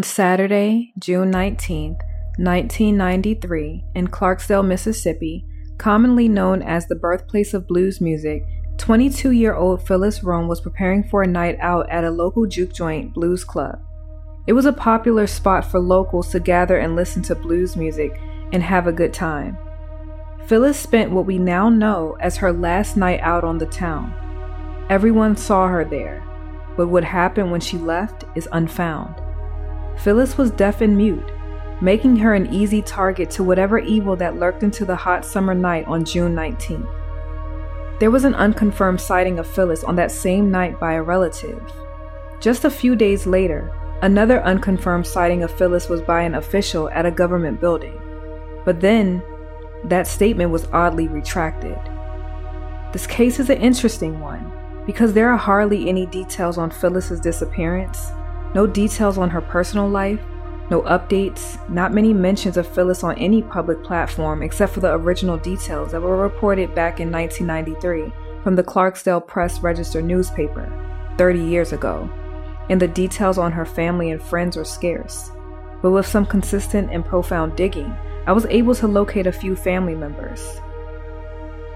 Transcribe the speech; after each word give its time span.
On 0.00 0.04
Saturday, 0.04 0.94
June 0.98 1.30
19, 1.30 1.90
1993, 2.38 3.84
in 3.94 4.08
Clarksdale, 4.08 4.66
Mississippi, 4.66 5.44
commonly 5.76 6.26
known 6.26 6.62
as 6.62 6.86
the 6.86 6.94
birthplace 6.94 7.52
of 7.52 7.68
blues 7.68 8.00
music, 8.00 8.42
22 8.78 9.32
year 9.32 9.54
old 9.54 9.86
Phyllis 9.86 10.22
Rome 10.22 10.48
was 10.48 10.62
preparing 10.62 11.04
for 11.04 11.22
a 11.22 11.26
night 11.26 11.58
out 11.60 11.86
at 11.90 12.04
a 12.04 12.10
local 12.10 12.46
juke 12.46 12.72
joint 12.72 13.12
blues 13.12 13.44
club. 13.44 13.78
It 14.46 14.54
was 14.54 14.64
a 14.64 14.72
popular 14.72 15.26
spot 15.26 15.66
for 15.66 15.78
locals 15.78 16.30
to 16.30 16.40
gather 16.40 16.78
and 16.78 16.96
listen 16.96 17.20
to 17.24 17.34
blues 17.34 17.76
music 17.76 18.18
and 18.54 18.62
have 18.62 18.86
a 18.86 18.92
good 18.92 19.12
time. 19.12 19.58
Phyllis 20.46 20.78
spent 20.78 21.10
what 21.10 21.26
we 21.26 21.36
now 21.36 21.68
know 21.68 22.16
as 22.20 22.38
her 22.38 22.54
last 22.54 22.96
night 22.96 23.20
out 23.20 23.44
on 23.44 23.58
the 23.58 23.66
town. 23.66 24.14
Everyone 24.88 25.36
saw 25.36 25.68
her 25.68 25.84
there, 25.84 26.24
but 26.74 26.88
what 26.88 27.04
happened 27.04 27.52
when 27.52 27.60
she 27.60 27.76
left 27.76 28.24
is 28.34 28.48
unfound. 28.50 29.19
Phyllis 29.98 30.38
was 30.38 30.50
deaf 30.50 30.80
and 30.80 30.96
mute, 30.96 31.30
making 31.80 32.16
her 32.16 32.34
an 32.34 32.52
easy 32.52 32.82
target 32.82 33.30
to 33.30 33.44
whatever 33.44 33.78
evil 33.78 34.16
that 34.16 34.36
lurked 34.36 34.62
into 34.62 34.84
the 34.84 34.96
hot 34.96 35.24
summer 35.24 35.54
night 35.54 35.86
on 35.86 36.04
June 36.04 36.34
19th. 36.34 36.88
There 38.00 38.10
was 38.10 38.24
an 38.24 38.34
unconfirmed 38.34 39.00
sighting 39.00 39.38
of 39.38 39.46
Phyllis 39.46 39.84
on 39.84 39.96
that 39.96 40.10
same 40.10 40.50
night 40.50 40.80
by 40.80 40.94
a 40.94 41.02
relative. 41.02 41.62
Just 42.40 42.64
a 42.64 42.70
few 42.70 42.96
days 42.96 43.26
later, 43.26 43.70
another 44.00 44.42
unconfirmed 44.42 45.06
sighting 45.06 45.42
of 45.42 45.50
Phyllis 45.50 45.88
was 45.88 46.00
by 46.00 46.22
an 46.22 46.34
official 46.34 46.88
at 46.90 47.04
a 47.04 47.10
government 47.10 47.60
building. 47.60 48.00
But 48.64 48.80
then, 48.80 49.22
that 49.84 50.06
statement 50.06 50.50
was 50.50 50.66
oddly 50.72 51.08
retracted. 51.08 51.78
This 52.92 53.06
case 53.06 53.38
is 53.38 53.50
an 53.50 53.58
interesting 53.58 54.20
one 54.20 54.50
because 54.86 55.12
there 55.12 55.30
are 55.30 55.36
hardly 55.36 55.88
any 55.88 56.06
details 56.06 56.58
on 56.58 56.70
Phyllis's 56.70 57.20
disappearance 57.20 58.12
no 58.54 58.66
details 58.66 59.18
on 59.18 59.30
her 59.30 59.40
personal 59.40 59.88
life, 59.88 60.20
no 60.70 60.82
updates, 60.82 61.58
not 61.68 61.92
many 61.92 62.14
mentions 62.14 62.56
of 62.56 62.66
Phyllis 62.66 63.02
on 63.02 63.18
any 63.18 63.42
public 63.42 63.82
platform 63.82 64.42
except 64.42 64.72
for 64.72 64.80
the 64.80 64.92
original 64.92 65.36
details 65.36 65.90
that 65.92 66.00
were 66.00 66.16
reported 66.16 66.74
back 66.74 67.00
in 67.00 67.10
1993 67.10 68.12
from 68.42 68.54
the 68.56 68.62
Clarksdale 68.62 69.26
Press 69.26 69.60
Register 69.60 70.00
newspaper, 70.00 70.72
30 71.18 71.40
years 71.40 71.72
ago. 71.72 72.08
And 72.68 72.80
the 72.80 72.88
details 72.88 73.36
on 73.36 73.50
her 73.52 73.66
family 73.66 74.12
and 74.12 74.22
friends 74.22 74.56
were 74.56 74.64
scarce. 74.64 75.32
But 75.82 75.90
with 75.90 76.06
some 76.06 76.24
consistent 76.24 76.90
and 76.92 77.04
profound 77.04 77.56
digging, 77.56 77.92
I 78.26 78.32
was 78.32 78.46
able 78.46 78.74
to 78.76 78.86
locate 78.86 79.26
a 79.26 79.32
few 79.32 79.56
family 79.56 79.94
members. 79.94 80.60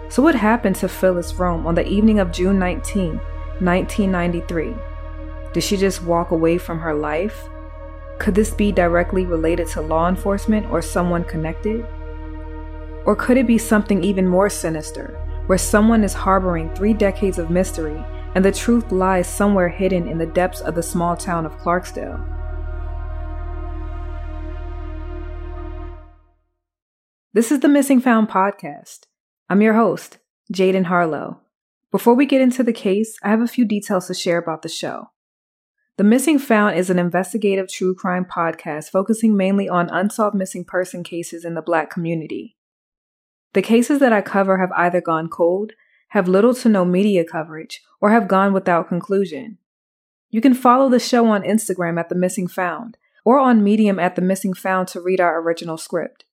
So, 0.08 0.22
what 0.22 0.36
happened 0.36 0.76
to 0.76 0.88
Phyllis 0.88 1.34
Rome 1.34 1.66
on 1.66 1.74
the 1.74 1.88
evening 1.88 2.20
of 2.20 2.30
June 2.30 2.58
19, 2.58 3.16
1993? 3.58 4.74
Did 5.54 5.62
she 5.62 5.76
just 5.76 6.03
walk 6.03 6.32
away 6.32 6.59
from 6.59 6.81
her 6.81 6.92
life? 6.92 7.48
Could 8.19 8.34
this 8.34 8.50
be 8.50 8.72
directly 8.72 9.25
related 9.25 9.69
to 9.69 9.82
law 9.82 10.09
enforcement 10.09 10.66
or 10.66 10.82
someone 10.82 11.22
connected? 11.22 11.87
Or 13.06 13.15
could 13.15 13.37
it 13.37 13.47
be 13.47 13.56
something 13.56 14.03
even 14.03 14.26
more 14.26 14.50
sinister, 14.50 15.16
where 15.47 15.56
someone 15.56 16.03
is 16.03 16.12
harboring 16.12 16.75
three 16.75 16.93
decades 16.93 17.38
of 17.38 17.50
mystery 17.50 18.04
and 18.34 18.44
the 18.44 18.50
truth 18.50 18.91
lies 18.91 19.28
somewhere 19.28 19.69
hidden 19.69 20.09
in 20.09 20.19
the 20.19 20.26
depths 20.26 20.60
of 20.60 20.75
the 20.75 20.82
small 20.82 21.16
town 21.16 21.47
of 21.47 21.56
Clarksdale? 21.59 22.19
This 27.32 27.53
is 27.53 27.60
the 27.60 27.69
Missing 27.69 28.00
Found 28.00 28.28
podcast. 28.28 29.06
I'm 29.48 29.62
your 29.62 29.75
host, 29.75 30.19
Jaden 30.53 30.87
Harlow. 30.87 31.43
Before 31.93 32.14
we 32.14 32.26
get 32.26 32.41
into 32.41 32.64
the 32.64 32.72
case, 32.72 33.16
I 33.22 33.28
have 33.28 33.41
a 33.41 33.47
few 33.47 33.64
details 33.64 34.09
to 34.09 34.14
share 34.14 34.38
about 34.38 34.62
the 34.62 34.69
show. 34.69 35.10
The 35.97 36.03
Missing 36.03 36.41
Found 36.41 36.77
is 36.77 36.91
an 36.91 36.99
investigative 36.99 37.69
true 37.69 37.94
crime 37.94 38.25
podcast 38.25 38.91
focusing 38.91 39.37
mainly 39.37 39.69
on 39.69 39.88
unsolved 39.91 40.34
missing 40.34 40.65
person 40.65 41.05
cases 41.05 41.44
in 41.44 41.55
the 41.55 41.62
Black 41.62 41.88
community. 41.88 42.56
The 43.53 43.62
cases 43.62 44.00
that 44.00 44.12
I 44.12 44.21
cover 44.21 44.59
have 44.59 44.72
either 44.72 45.00
gone 45.00 45.28
cold, 45.28 45.75
have 46.09 46.27
little 46.27 46.53
to 46.55 46.69
no 46.69 46.84
media 46.84 47.25
coverage, 47.25 47.81
or 48.00 48.10
have 48.10 48.27
gone 48.27 48.53
without 48.53 48.88
conclusion. 48.88 49.59
You 50.31 50.41
can 50.41 50.53
follow 50.53 50.88
the 50.88 50.99
show 50.99 51.27
on 51.27 51.44
Instagram 51.44 52.00
at 52.00 52.09
The 52.09 52.16
Missing 52.16 52.49
Found 52.49 52.97
or 53.25 53.38
on 53.38 53.62
Medium 53.62 54.00
at 54.00 54.16
The 54.16 54.22
Missing 54.22 54.55
Found 54.55 54.88
to 54.88 55.00
read 55.00 55.21
our 55.21 55.41
original 55.41 55.78
script. 55.78 56.25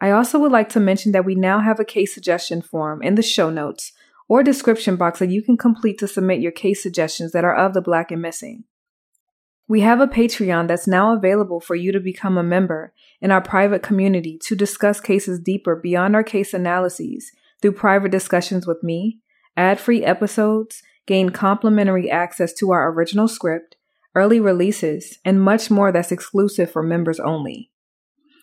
I 0.00 0.12
also 0.12 0.38
would 0.38 0.52
like 0.52 0.68
to 0.68 0.78
mention 0.78 1.10
that 1.10 1.24
we 1.24 1.34
now 1.34 1.58
have 1.58 1.80
a 1.80 1.84
case 1.84 2.14
suggestion 2.14 2.62
form 2.62 3.02
in 3.02 3.16
the 3.16 3.22
show 3.22 3.50
notes 3.50 3.90
or 4.28 4.44
description 4.44 4.94
box 4.94 5.18
that 5.18 5.30
you 5.30 5.42
can 5.42 5.56
complete 5.56 5.98
to 5.98 6.06
submit 6.06 6.40
your 6.40 6.52
case 6.52 6.80
suggestions 6.80 7.32
that 7.32 7.44
are 7.44 7.56
of 7.56 7.74
the 7.74 7.82
Black 7.82 8.12
and 8.12 8.22
Missing. 8.22 8.62
We 9.66 9.80
have 9.80 10.00
a 10.00 10.06
Patreon 10.06 10.68
that's 10.68 10.86
now 10.86 11.14
available 11.16 11.58
for 11.58 11.74
you 11.74 11.90
to 11.92 12.00
become 12.00 12.36
a 12.36 12.42
member 12.42 12.92
in 13.22 13.30
our 13.30 13.40
private 13.40 13.82
community 13.82 14.38
to 14.44 14.54
discuss 14.54 15.00
cases 15.00 15.40
deeper 15.40 15.74
beyond 15.74 16.14
our 16.14 16.22
case 16.22 16.52
analyses 16.52 17.32
through 17.62 17.72
private 17.72 18.10
discussions 18.10 18.66
with 18.66 18.82
me, 18.82 19.20
ad 19.56 19.80
free 19.80 20.04
episodes, 20.04 20.82
gain 21.06 21.30
complimentary 21.30 22.10
access 22.10 22.52
to 22.54 22.72
our 22.72 22.92
original 22.92 23.26
script, 23.26 23.76
early 24.14 24.38
releases, 24.38 25.18
and 25.24 25.40
much 25.40 25.70
more 25.70 25.90
that's 25.90 26.12
exclusive 26.12 26.70
for 26.70 26.82
members 26.82 27.18
only. 27.18 27.70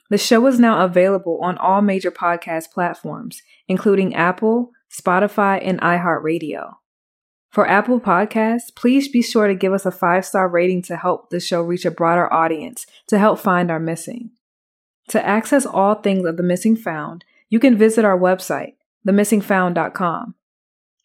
The 0.09 0.17
show 0.17 0.45
is 0.47 0.59
now 0.59 0.83
available 0.83 1.39
on 1.43 1.57
all 1.59 1.83
major 1.83 2.11
podcast 2.11 2.71
platforms, 2.71 3.43
including 3.67 4.15
Apple, 4.15 4.71
Spotify, 4.91 5.59
and 5.61 5.79
iHeartRadio. 5.81 6.77
For 7.51 7.67
Apple 7.67 7.99
Podcasts, 7.99 8.73
please 8.73 9.09
be 9.09 9.21
sure 9.21 9.47
to 9.47 9.55
give 9.55 9.73
us 9.73 9.85
a 9.85 9.91
five 9.91 10.25
star 10.25 10.47
rating 10.47 10.81
to 10.83 10.95
help 10.95 11.29
the 11.29 11.39
show 11.41 11.61
reach 11.61 11.83
a 11.83 11.91
broader 11.91 12.31
audience 12.31 12.85
to 13.07 13.19
help 13.19 13.39
find 13.39 13.69
our 13.69 13.79
missing. 13.79 14.31
To 15.09 15.25
access 15.25 15.65
all 15.65 15.95
things 15.95 16.25
of 16.25 16.37
The 16.37 16.43
Missing 16.43 16.77
Found, 16.77 17.25
you 17.49 17.59
can 17.59 17.77
visit 17.77 18.05
our 18.05 18.17
website, 18.17 18.75
themissingfound.com. 19.05 20.35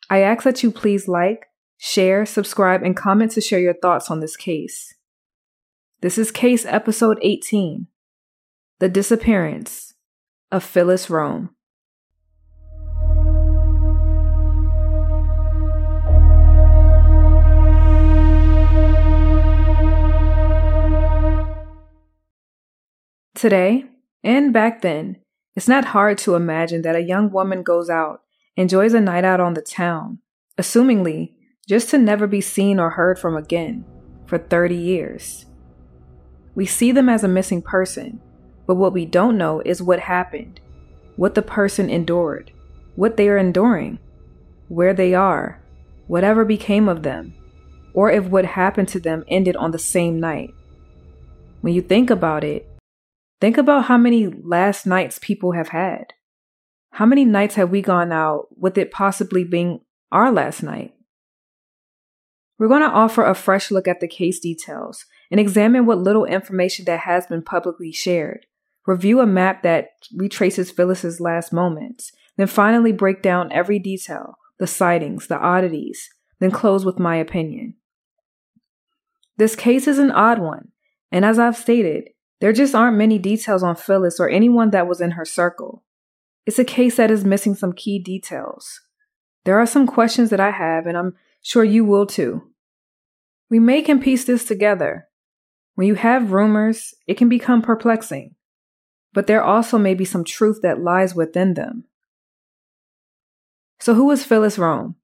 I 0.08 0.20
ask 0.20 0.44
that 0.44 0.62
you 0.62 0.70
please 0.70 1.08
like, 1.08 1.46
share, 1.78 2.24
subscribe, 2.24 2.84
and 2.84 2.96
comment 2.96 3.32
to 3.32 3.40
share 3.40 3.58
your 3.58 3.74
thoughts 3.74 4.08
on 4.08 4.20
this 4.20 4.36
case. 4.36 4.94
This 6.00 6.16
is 6.16 6.30
case 6.30 6.64
episode 6.64 7.18
18 7.22 7.88
The 8.78 8.88
Disappearance 8.88 9.94
of 10.52 10.62
Phyllis 10.62 11.10
Rome. 11.10 11.55
Today, 23.36 23.84
and 24.24 24.50
back 24.50 24.80
then, 24.80 25.18
it's 25.54 25.68
not 25.68 25.84
hard 25.84 26.16
to 26.18 26.36
imagine 26.36 26.80
that 26.82 26.96
a 26.96 27.02
young 27.02 27.30
woman 27.30 27.62
goes 27.62 27.90
out 27.90 28.22
enjoys 28.56 28.94
a 28.94 29.00
night 29.00 29.24
out 29.24 29.40
on 29.40 29.52
the 29.52 29.60
town, 29.60 30.20
assumingly 30.56 31.34
just 31.68 31.90
to 31.90 31.98
never 31.98 32.26
be 32.26 32.40
seen 32.40 32.80
or 32.80 32.90
heard 32.90 33.18
from 33.18 33.36
again 33.36 33.84
for 34.24 34.38
30 34.38 34.74
years. 34.74 35.44
We 36.54 36.64
see 36.64 36.92
them 36.92 37.10
as 37.10 37.22
a 37.22 37.28
missing 37.28 37.60
person, 37.60 38.22
but 38.66 38.76
what 38.76 38.94
we 38.94 39.04
don't 39.04 39.36
know 39.36 39.60
is 39.60 39.82
what 39.82 40.00
happened, 40.00 40.60
what 41.16 41.34
the 41.34 41.42
person 41.42 41.90
endured, 41.90 42.52
what 42.94 43.18
they 43.18 43.28
are 43.28 43.36
enduring, 43.36 43.98
where 44.68 44.94
they 44.94 45.12
are, 45.12 45.62
whatever 46.06 46.46
became 46.46 46.88
of 46.88 47.02
them, 47.02 47.34
or 47.92 48.10
if 48.10 48.24
what 48.24 48.46
happened 48.46 48.88
to 48.88 49.00
them 49.00 49.24
ended 49.28 49.56
on 49.56 49.72
the 49.72 49.78
same 49.78 50.18
night. 50.18 50.54
When 51.60 51.74
you 51.74 51.82
think 51.82 52.08
about 52.08 52.42
it, 52.42 52.66
think 53.40 53.58
about 53.58 53.84
how 53.86 53.96
many 53.96 54.26
last 54.26 54.86
nights 54.86 55.18
people 55.20 55.52
have 55.52 55.68
had. 55.68 56.14
How 56.92 57.06
many 57.06 57.24
nights 57.24 57.56
have 57.56 57.70
we 57.70 57.82
gone 57.82 58.12
out 58.12 58.46
with 58.56 58.78
it 58.78 58.90
possibly 58.90 59.44
being 59.44 59.80
our 60.10 60.32
last 60.32 60.62
night? 60.62 60.94
We're 62.58 62.68
going 62.68 62.82
to 62.82 62.88
offer 62.88 63.22
a 63.22 63.34
fresh 63.34 63.70
look 63.70 63.86
at 63.86 64.00
the 64.00 64.08
case 64.08 64.40
details 64.40 65.04
and 65.30 65.38
examine 65.38 65.84
what 65.84 65.98
little 65.98 66.24
information 66.24 66.86
that 66.86 67.00
has 67.00 67.26
been 67.26 67.42
publicly 67.42 67.92
shared, 67.92 68.46
review 68.86 69.20
a 69.20 69.26
map 69.26 69.62
that 69.62 69.90
retraces 70.14 70.70
Phyllis's 70.70 71.20
last 71.20 71.52
moments, 71.52 72.12
then 72.36 72.46
finally 72.46 72.92
break 72.92 73.20
down 73.20 73.52
every 73.52 73.78
detail, 73.78 74.38
the 74.58 74.66
sightings, 74.66 75.26
the 75.26 75.38
oddities, 75.38 76.08
then 76.38 76.50
close 76.50 76.84
with 76.84 76.98
my 76.98 77.16
opinion. 77.16 77.74
This 79.36 79.54
case 79.54 79.86
is 79.86 79.98
an 79.98 80.10
odd 80.10 80.38
one, 80.38 80.68
and 81.12 81.24
as 81.24 81.38
I've 81.38 81.58
stated, 81.58 82.08
there 82.40 82.52
just 82.52 82.74
aren't 82.74 82.96
many 82.96 83.18
details 83.18 83.62
on 83.62 83.76
Phyllis 83.76 84.20
or 84.20 84.28
anyone 84.28 84.70
that 84.70 84.86
was 84.86 85.00
in 85.00 85.12
her 85.12 85.24
circle. 85.24 85.84
It's 86.44 86.58
a 86.58 86.64
case 86.64 86.96
that 86.96 87.10
is 87.10 87.24
missing 87.24 87.54
some 87.54 87.72
key 87.72 87.98
details. 87.98 88.80
There 89.44 89.58
are 89.58 89.66
some 89.66 89.86
questions 89.86 90.30
that 90.30 90.40
I 90.40 90.50
have, 90.50 90.86
and 90.86 90.96
I'm 90.96 91.14
sure 91.42 91.64
you 91.64 91.84
will 91.84 92.06
too. 92.06 92.42
We 93.48 93.58
may 93.58 93.82
can 93.82 94.00
piece 94.00 94.24
this 94.24 94.44
together. 94.44 95.08
When 95.74 95.86
you 95.86 95.94
have 95.94 96.32
rumors, 96.32 96.94
it 97.06 97.16
can 97.16 97.28
become 97.28 97.62
perplexing, 97.62 98.34
but 99.12 99.26
there 99.26 99.42
also 99.42 99.78
may 99.78 99.94
be 99.94 100.04
some 100.04 100.24
truth 100.24 100.60
that 100.62 100.80
lies 100.80 101.14
within 101.14 101.54
them. 101.54 101.84
So, 103.78 103.94
who 103.94 104.06
was 104.06 104.24
Phyllis 104.24 104.58
Rome? 104.58 104.96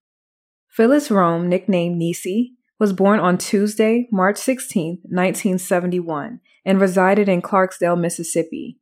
Phyllis 0.69 1.11
Rome, 1.11 1.49
nicknamed 1.49 2.01
Niecy, 2.01 2.53
was 2.83 2.93
born 2.93 3.21
on 3.21 3.39
Tuesday, 3.39 4.09
March 4.11 4.37
16, 4.39 5.03
1971, 5.05 6.41
and 6.65 6.81
resided 6.81 7.29
in 7.29 7.41
Clarksdale, 7.41 7.97
Mississippi. 7.97 8.81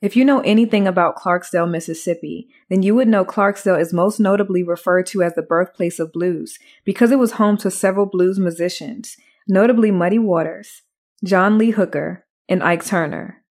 If 0.00 0.14
you 0.14 0.24
know 0.24 0.38
anything 0.42 0.86
about 0.86 1.16
Clarksdale, 1.16 1.68
Mississippi, 1.68 2.46
then 2.70 2.84
you 2.84 2.94
would 2.94 3.08
know 3.08 3.24
Clarksdale 3.24 3.80
is 3.80 3.92
most 3.92 4.20
notably 4.20 4.62
referred 4.62 5.06
to 5.06 5.24
as 5.24 5.34
the 5.34 5.42
birthplace 5.42 5.98
of 5.98 6.12
blues 6.12 6.60
because 6.84 7.10
it 7.10 7.18
was 7.18 7.32
home 7.32 7.56
to 7.56 7.72
several 7.72 8.06
blues 8.06 8.38
musicians, 8.38 9.16
notably 9.48 9.90
Muddy 9.90 10.20
Waters, 10.20 10.82
John 11.24 11.58
Lee 11.58 11.72
Hooker, 11.72 12.24
and 12.48 12.62
Ike 12.62 12.84
Turner. 12.84 13.42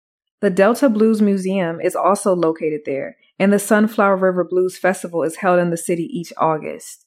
The 0.42 0.50
Delta 0.50 0.88
Blues 0.88 1.20
Museum 1.20 1.80
is 1.80 1.96
also 1.96 2.36
located 2.36 2.82
there, 2.86 3.16
and 3.40 3.52
the 3.52 3.58
Sunflower 3.58 4.16
River 4.16 4.44
Blues 4.44 4.78
Festival 4.78 5.24
is 5.24 5.38
held 5.38 5.58
in 5.58 5.70
the 5.70 5.76
city 5.76 6.04
each 6.04 6.32
August. 6.36 7.03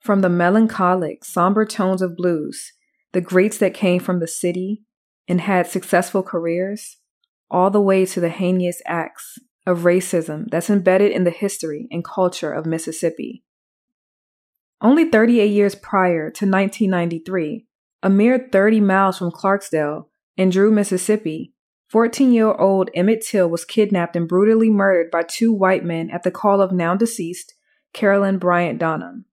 From 0.00 0.20
the 0.20 0.28
melancholic, 0.28 1.24
somber 1.24 1.64
tones 1.64 2.02
of 2.02 2.16
blues, 2.16 2.72
the 3.12 3.20
greats 3.20 3.58
that 3.58 3.74
came 3.74 4.00
from 4.00 4.20
the 4.20 4.28
city 4.28 4.82
and 5.26 5.40
had 5.40 5.66
successful 5.66 6.22
careers, 6.22 6.98
all 7.50 7.70
the 7.70 7.80
way 7.80 8.06
to 8.06 8.20
the 8.20 8.28
heinous 8.28 8.80
acts 8.86 9.38
of 9.66 9.80
racism 9.80 10.48
that's 10.50 10.70
embedded 10.70 11.12
in 11.12 11.24
the 11.24 11.30
history 11.30 11.88
and 11.90 12.04
culture 12.04 12.52
of 12.52 12.66
Mississippi. 12.66 13.44
Only 14.80 15.10
38 15.10 15.46
years 15.46 15.74
prior 15.74 16.30
to 16.30 16.46
1993, 16.46 17.66
a 18.02 18.10
mere 18.10 18.48
30 18.50 18.80
miles 18.80 19.18
from 19.18 19.30
Clarksdale, 19.30 20.06
in 20.36 20.50
Drew, 20.50 20.70
Mississippi, 20.70 21.52
14 21.88 22.32
year 22.32 22.52
old 22.52 22.90
Emmett 22.94 23.24
Till 23.26 23.48
was 23.48 23.64
kidnapped 23.64 24.14
and 24.14 24.28
brutally 24.28 24.70
murdered 24.70 25.10
by 25.10 25.22
two 25.22 25.52
white 25.52 25.84
men 25.84 26.10
at 26.10 26.22
the 26.22 26.30
call 26.30 26.60
of 26.60 26.70
now 26.70 26.94
deceased 26.94 27.54
Carolyn 27.92 28.38
Bryant 28.38 28.78
Donham. 28.78 29.24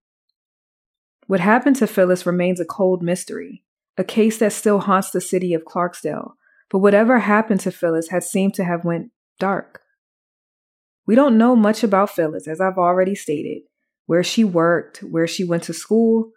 What 1.27 1.39
happened 1.39 1.75
to 1.77 1.87
Phyllis 1.87 2.25
remains 2.25 2.59
a 2.59 2.65
cold 2.65 3.01
mystery, 3.01 3.63
a 3.97 4.03
case 4.03 4.37
that 4.37 4.53
still 4.53 4.79
haunts 4.79 5.09
the 5.09 5.21
city 5.21 5.53
of 5.53 5.65
Clarksdale, 5.65 6.33
but 6.69 6.79
whatever 6.79 7.19
happened 7.19 7.61
to 7.61 7.71
Phyllis 7.71 8.09
had 8.09 8.23
seemed 8.23 8.53
to 8.55 8.63
have 8.63 8.85
went 8.85 9.11
dark. 9.39 9.81
We 11.07 11.15
don't 11.15 11.37
know 11.37 11.55
much 11.55 11.83
about 11.83 12.09
Phyllis, 12.09 12.47
as 12.47 12.61
I've 12.61 12.77
already 12.77 13.15
stated. 13.15 13.63
Where 14.05 14.23
she 14.23 14.43
worked, 14.43 14.99
where 14.99 15.27
she 15.27 15.43
went 15.43 15.63
to 15.63 15.73
school, 15.73 16.31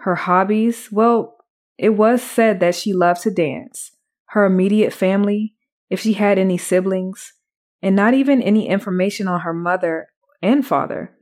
her 0.00 0.14
hobbies. 0.14 0.88
Well, 0.92 1.36
it 1.78 1.90
was 1.90 2.22
said 2.22 2.60
that 2.60 2.74
she 2.74 2.92
loved 2.92 3.22
to 3.22 3.30
dance. 3.30 3.92
Her 4.26 4.44
immediate 4.44 4.92
family, 4.92 5.54
if 5.88 6.00
she 6.00 6.14
had 6.14 6.38
any 6.38 6.58
siblings, 6.58 7.32
and 7.82 7.96
not 7.96 8.12
even 8.14 8.42
any 8.42 8.68
information 8.68 9.26
on 9.26 9.40
her 9.40 9.54
mother 9.54 10.08
and 10.42 10.66
father. 10.66 11.16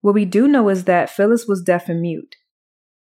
What 0.00 0.14
we 0.14 0.24
do 0.24 0.48
know 0.48 0.68
is 0.68 0.84
that 0.84 1.10
Phyllis 1.10 1.46
was 1.46 1.62
deaf 1.62 1.88
and 1.88 2.00
mute. 2.00 2.36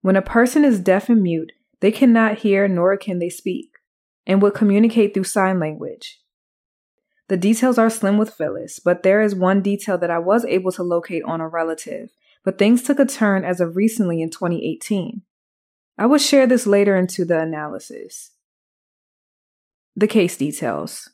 When 0.02 0.16
a 0.16 0.22
person 0.22 0.64
is 0.64 0.78
deaf 0.78 1.08
and 1.08 1.22
mute, 1.22 1.52
they 1.80 1.90
cannot 1.90 2.38
hear 2.38 2.68
nor 2.68 2.96
can 2.96 3.18
they 3.18 3.28
speak 3.28 3.70
and 4.26 4.40
would 4.42 4.54
communicate 4.54 5.14
through 5.14 5.24
sign 5.24 5.58
language. 5.58 6.20
The 7.28 7.36
details 7.36 7.76
are 7.76 7.90
slim 7.90 8.18
with 8.18 8.34
Phyllis, 8.34 8.78
but 8.78 9.02
there 9.02 9.20
is 9.20 9.34
one 9.34 9.60
detail 9.60 9.98
that 9.98 10.10
I 10.10 10.18
was 10.18 10.44
able 10.44 10.70
to 10.72 10.82
locate 10.82 11.24
on 11.24 11.40
a 11.40 11.48
relative, 11.48 12.10
but 12.44 12.56
things 12.56 12.82
took 12.82 13.00
a 13.00 13.04
turn 13.04 13.44
as 13.44 13.60
of 13.60 13.74
recently 13.74 14.22
in 14.22 14.30
2018. 14.30 15.22
I 15.98 16.06
will 16.06 16.18
share 16.18 16.46
this 16.46 16.66
later 16.66 16.96
into 16.96 17.24
the 17.24 17.40
analysis. 17.40 18.30
The 19.96 20.06
case 20.06 20.36
details. 20.36 21.08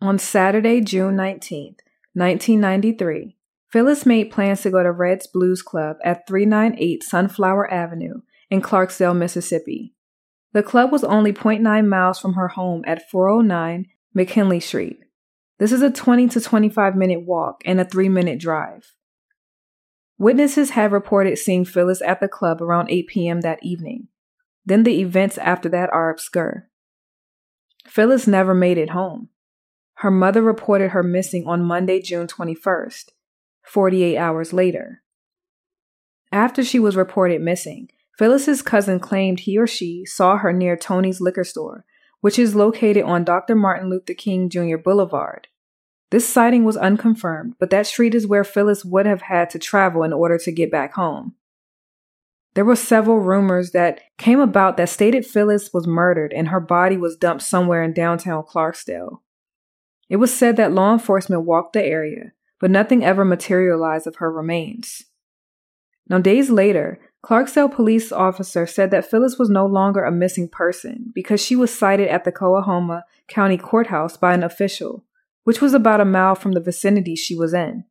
On 0.00 0.18
Saturday, 0.18 0.80
June 0.80 1.14
19th, 1.14 1.80
1993, 2.14 3.36
Phyllis 3.70 4.06
made 4.06 4.30
plans 4.30 4.62
to 4.62 4.70
go 4.70 4.82
to 4.82 4.92
Red's 4.92 5.26
Blues 5.26 5.62
Club 5.62 5.96
at 6.04 6.26
398 6.26 7.02
Sunflower 7.02 7.72
Avenue 7.72 8.20
in 8.50 8.62
Clarksdale, 8.62 9.16
Mississippi. 9.16 9.94
The 10.52 10.62
club 10.62 10.92
was 10.92 11.04
only 11.04 11.32
0.9 11.32 11.86
miles 11.86 12.18
from 12.18 12.34
her 12.34 12.48
home 12.48 12.82
at 12.86 13.08
409 13.10 13.86
McKinley 14.14 14.60
Street. 14.60 15.00
This 15.58 15.72
is 15.72 15.82
a 15.82 15.90
20 15.90 16.28
to 16.28 16.40
25 16.40 16.96
minute 16.96 17.26
walk 17.26 17.62
and 17.64 17.80
a 17.80 17.84
3 17.84 18.08
minute 18.08 18.38
drive. 18.38 18.94
Witnesses 20.18 20.70
have 20.70 20.92
reported 20.92 21.36
seeing 21.36 21.64
Phyllis 21.64 22.00
at 22.00 22.20
the 22.20 22.28
club 22.28 22.62
around 22.62 22.90
8 22.90 23.06
p.m. 23.08 23.40
that 23.42 23.62
evening. 23.62 24.08
Then 24.64 24.82
the 24.82 25.00
events 25.00 25.36
after 25.38 25.68
that 25.68 25.90
are 25.92 26.10
obscure. 26.10 26.68
Phyllis 27.86 28.26
never 28.26 28.54
made 28.54 28.78
it 28.78 28.90
home. 28.90 29.28
Her 30.00 30.10
mother 30.10 30.42
reported 30.42 30.90
her 30.90 31.02
missing 31.02 31.46
on 31.46 31.62
Monday, 31.62 32.00
June 32.00 32.26
21st, 32.26 33.10
48 33.66 34.16
hours 34.16 34.52
later. 34.52 35.02
After 36.32 36.64
she 36.64 36.78
was 36.78 36.96
reported 36.96 37.40
missing, 37.40 37.88
Phyllis's 38.18 38.62
cousin 38.62 38.98
claimed 38.98 39.40
he 39.40 39.58
or 39.58 39.66
she 39.66 40.04
saw 40.06 40.38
her 40.38 40.52
near 40.52 40.76
Tony's 40.76 41.20
liquor 41.20 41.44
store, 41.44 41.84
which 42.20 42.38
is 42.38 42.54
located 42.54 43.04
on 43.04 43.24
Dr. 43.24 43.54
Martin 43.54 43.90
Luther 43.90 44.14
King 44.14 44.48
Jr. 44.48 44.76
Boulevard. 44.76 45.48
This 46.10 46.28
sighting 46.28 46.64
was 46.64 46.76
unconfirmed, 46.76 47.54
but 47.58 47.70
that 47.70 47.86
street 47.86 48.14
is 48.14 48.26
where 48.26 48.44
Phyllis 48.44 48.84
would 48.84 49.06
have 49.06 49.22
had 49.22 49.50
to 49.50 49.58
travel 49.58 50.02
in 50.02 50.12
order 50.12 50.38
to 50.38 50.52
get 50.52 50.70
back 50.70 50.94
home. 50.94 51.34
There 52.54 52.64
were 52.64 52.76
several 52.76 53.18
rumors 53.18 53.72
that 53.72 54.00
came 54.16 54.40
about 54.40 54.78
that 54.78 54.88
stated 54.88 55.26
Phyllis 55.26 55.74
was 55.74 55.86
murdered 55.86 56.32
and 56.32 56.48
her 56.48 56.60
body 56.60 56.96
was 56.96 57.16
dumped 57.16 57.42
somewhere 57.42 57.82
in 57.82 57.92
downtown 57.92 58.44
Clarksdale. 58.44 59.20
It 60.08 60.16
was 60.16 60.32
said 60.32 60.56
that 60.56 60.72
law 60.72 60.94
enforcement 60.94 61.44
walked 61.44 61.74
the 61.74 61.84
area, 61.84 62.32
but 62.60 62.70
nothing 62.70 63.04
ever 63.04 63.24
materialized 63.24 64.06
of 64.06 64.16
her 64.16 64.30
remains. 64.32 65.04
Now, 66.08 66.18
days 66.18 66.50
later, 66.50 67.00
Clarksdale 67.24 67.74
police 67.74 68.12
officer 68.12 68.66
said 68.66 68.90
that 68.92 69.10
Phyllis 69.10 69.36
was 69.38 69.50
no 69.50 69.66
longer 69.66 70.04
a 70.04 70.12
missing 70.12 70.48
person 70.48 71.10
because 71.14 71.40
she 71.44 71.56
was 71.56 71.76
sighted 71.76 72.08
at 72.08 72.24
the 72.24 72.30
Coahoma 72.30 73.02
County 73.28 73.58
Courthouse 73.58 74.16
by 74.16 74.32
an 74.32 74.44
official, 74.44 75.04
which 75.42 75.60
was 75.60 75.74
about 75.74 76.00
a 76.00 76.04
mile 76.04 76.36
from 76.36 76.52
the 76.52 76.60
vicinity 76.60 77.16
she 77.16 77.34
was 77.34 77.52
in. 77.52 77.84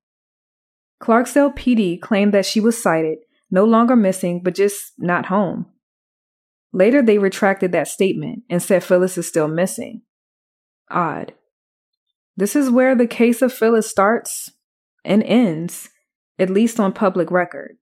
Clarksdale 1.01 1.53
PD 1.53 1.99
claimed 1.99 2.33
that 2.33 2.45
she 2.45 2.61
was 2.61 2.81
sighted, 2.81 3.17
no 3.51 3.65
longer 3.65 3.97
missing, 3.97 4.41
but 4.41 4.55
just 4.55 4.93
not 4.97 5.25
home. 5.25 5.65
Later, 6.71 7.01
they 7.01 7.17
retracted 7.17 7.73
that 7.73 7.89
statement 7.89 8.43
and 8.49 8.63
said 8.63 8.83
Phyllis 8.83 9.17
is 9.17 9.27
still 9.27 9.47
missing. 9.49 10.01
Odd. 10.89 11.33
This 12.37 12.55
is 12.55 12.69
where 12.69 12.95
the 12.95 13.07
case 13.07 13.41
of 13.41 13.53
Phyllis 13.53 13.89
starts 13.89 14.51
and 15.05 15.23
ends, 15.23 15.89
at 16.37 16.49
least 16.49 16.79
on 16.79 16.91
public 16.93 17.31
record. 17.31 17.77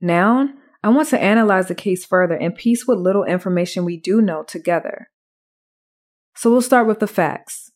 Now, 0.00 0.48
I 0.82 0.88
want 0.88 1.08
to 1.08 1.20
analyze 1.20 1.68
the 1.68 1.74
case 1.74 2.04
further 2.04 2.34
and 2.34 2.54
piece 2.54 2.86
what 2.86 2.98
little 2.98 3.24
information 3.24 3.84
we 3.84 3.96
do 3.96 4.20
know 4.20 4.42
together. 4.42 5.10
So 6.34 6.50
we'll 6.50 6.62
start 6.62 6.86
with 6.86 7.00
the 7.00 7.06
facts. 7.06 7.72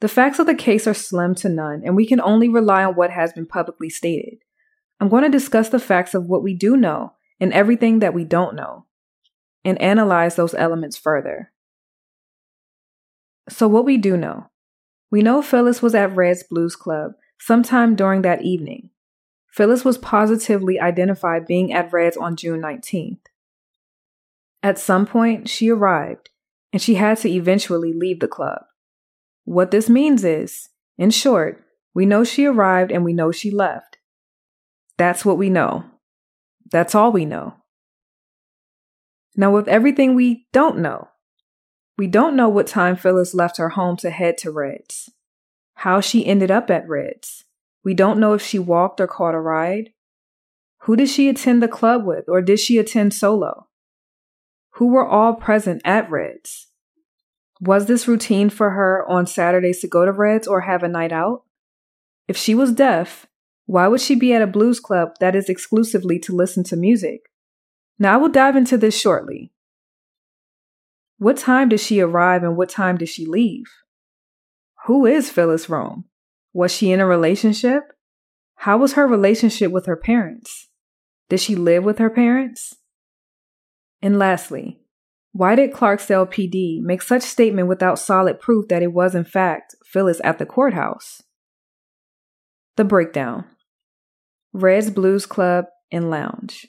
The 0.00 0.08
facts 0.08 0.38
of 0.38 0.46
the 0.46 0.54
case 0.54 0.86
are 0.86 0.94
slim 0.94 1.34
to 1.36 1.50
none, 1.50 1.82
and 1.84 1.94
we 1.94 2.06
can 2.06 2.20
only 2.20 2.48
rely 2.48 2.84
on 2.84 2.94
what 2.94 3.10
has 3.10 3.34
been 3.34 3.46
publicly 3.46 3.90
stated. 3.90 4.38
I'm 4.98 5.10
going 5.10 5.24
to 5.24 5.28
discuss 5.28 5.68
the 5.68 5.78
facts 5.78 6.14
of 6.14 6.24
what 6.24 6.42
we 6.42 6.54
do 6.54 6.76
know 6.76 7.12
and 7.38 7.52
everything 7.52 7.98
that 7.98 8.14
we 8.14 8.24
don't 8.24 8.56
know, 8.56 8.86
and 9.64 9.80
analyze 9.80 10.36
those 10.36 10.54
elements 10.54 10.96
further. 10.96 11.52
So, 13.50 13.68
what 13.68 13.84
we 13.84 13.98
do 13.98 14.16
know 14.16 14.50
we 15.10 15.22
know 15.22 15.42
Phyllis 15.42 15.82
was 15.82 15.94
at 15.94 16.14
Red's 16.14 16.44
Blues 16.44 16.76
Club 16.76 17.12
sometime 17.40 17.96
during 17.96 18.22
that 18.22 18.42
evening. 18.42 18.90
Phyllis 19.48 19.84
was 19.84 19.98
positively 19.98 20.78
identified 20.78 21.46
being 21.46 21.72
at 21.72 21.92
Red's 21.92 22.16
on 22.16 22.36
June 22.36 22.60
19th. 22.60 23.18
At 24.62 24.78
some 24.78 25.06
point, 25.06 25.48
she 25.48 25.70
arrived, 25.70 26.30
and 26.72 26.80
she 26.80 26.94
had 26.94 27.18
to 27.18 27.28
eventually 27.28 27.92
leave 27.92 28.20
the 28.20 28.28
club. 28.28 28.62
What 29.44 29.72
this 29.72 29.88
means 29.88 30.22
is, 30.22 30.68
in 30.98 31.10
short, 31.10 31.64
we 31.94 32.06
know 32.06 32.22
she 32.22 32.46
arrived 32.46 32.92
and 32.92 33.04
we 33.04 33.12
know 33.12 33.32
she 33.32 33.50
left. 33.50 33.98
That's 34.96 35.24
what 35.24 35.38
we 35.38 35.50
know. 35.50 35.84
That's 36.70 36.94
all 36.94 37.10
we 37.10 37.24
know. 37.24 37.54
Now, 39.34 39.50
with 39.50 39.66
everything 39.66 40.14
we 40.14 40.46
don't 40.52 40.78
know, 40.78 41.08
we 41.96 42.06
don't 42.06 42.36
know 42.36 42.48
what 42.48 42.66
time 42.66 42.96
Phyllis 42.96 43.34
left 43.34 43.56
her 43.56 43.70
home 43.70 43.96
to 43.98 44.10
head 44.10 44.38
to 44.38 44.50
Red's, 44.50 45.10
how 45.80 45.98
she 45.98 46.26
ended 46.26 46.50
up 46.50 46.70
at 46.70 46.86
Red's. 46.86 47.44
We 47.82 47.94
don't 47.94 48.20
know 48.20 48.34
if 48.34 48.42
she 48.42 48.58
walked 48.58 49.00
or 49.00 49.06
caught 49.06 49.34
a 49.34 49.40
ride. 49.40 49.94
Who 50.82 50.94
did 50.94 51.08
she 51.08 51.26
attend 51.26 51.62
the 51.62 51.68
club 51.68 52.04
with, 52.04 52.28
or 52.28 52.42
did 52.42 52.60
she 52.60 52.76
attend 52.76 53.14
solo? 53.14 53.66
Who 54.72 54.88
were 54.88 55.06
all 55.06 55.32
present 55.32 55.80
at 55.82 56.10
Red's? 56.10 56.66
Was 57.62 57.86
this 57.86 58.06
routine 58.06 58.50
for 58.50 58.72
her 58.72 59.08
on 59.08 59.26
Saturdays 59.26 59.80
to 59.80 59.88
go 59.88 60.04
to 60.04 60.12
Red's 60.12 60.46
or 60.46 60.60
have 60.60 60.82
a 60.82 60.88
night 60.88 61.12
out? 61.12 61.44
If 62.28 62.36
she 62.36 62.54
was 62.54 62.72
deaf, 62.72 63.24
why 63.64 63.88
would 63.88 64.02
she 64.02 64.14
be 64.14 64.34
at 64.34 64.42
a 64.42 64.46
blues 64.46 64.80
club 64.80 65.12
that 65.20 65.34
is 65.34 65.48
exclusively 65.48 66.18
to 66.18 66.36
listen 66.36 66.62
to 66.64 66.76
music? 66.76 67.30
Now, 67.98 68.14
I 68.14 68.16
will 68.18 68.28
dive 68.28 68.54
into 68.54 68.76
this 68.76 69.00
shortly. 69.00 69.50
What 71.16 71.38
time 71.38 71.70
did 71.70 71.80
she 71.80 72.00
arrive 72.00 72.42
and 72.42 72.54
what 72.54 72.68
time 72.68 72.98
did 72.98 73.08
she 73.08 73.24
leave? 73.24 73.64
Who 74.90 75.06
is 75.06 75.30
Phyllis 75.30 75.68
Rome? 75.68 76.06
Was 76.52 76.72
she 76.72 76.90
in 76.90 76.98
a 76.98 77.06
relationship? 77.06 77.84
How 78.56 78.76
was 78.76 78.94
her 78.94 79.06
relationship 79.06 79.70
with 79.70 79.86
her 79.86 79.94
parents? 79.94 80.68
Did 81.28 81.38
she 81.38 81.54
live 81.54 81.84
with 81.84 81.98
her 81.98 82.10
parents? 82.10 82.74
And 84.02 84.18
lastly, 84.18 84.80
why 85.30 85.54
did 85.54 85.72
Clarksdale 85.72 86.26
PD 86.26 86.82
make 86.82 87.02
such 87.02 87.22
statement 87.22 87.68
without 87.68 88.00
solid 88.00 88.40
proof 88.40 88.66
that 88.66 88.82
it 88.82 88.92
was 88.92 89.14
in 89.14 89.22
fact 89.22 89.76
Phyllis 89.84 90.20
at 90.24 90.38
the 90.38 90.44
courthouse? 90.44 91.22
The 92.74 92.82
breakdown. 92.82 93.44
Red's 94.52 94.90
Blues 94.90 95.24
Club 95.24 95.66
and 95.92 96.10
Lounge. 96.10 96.66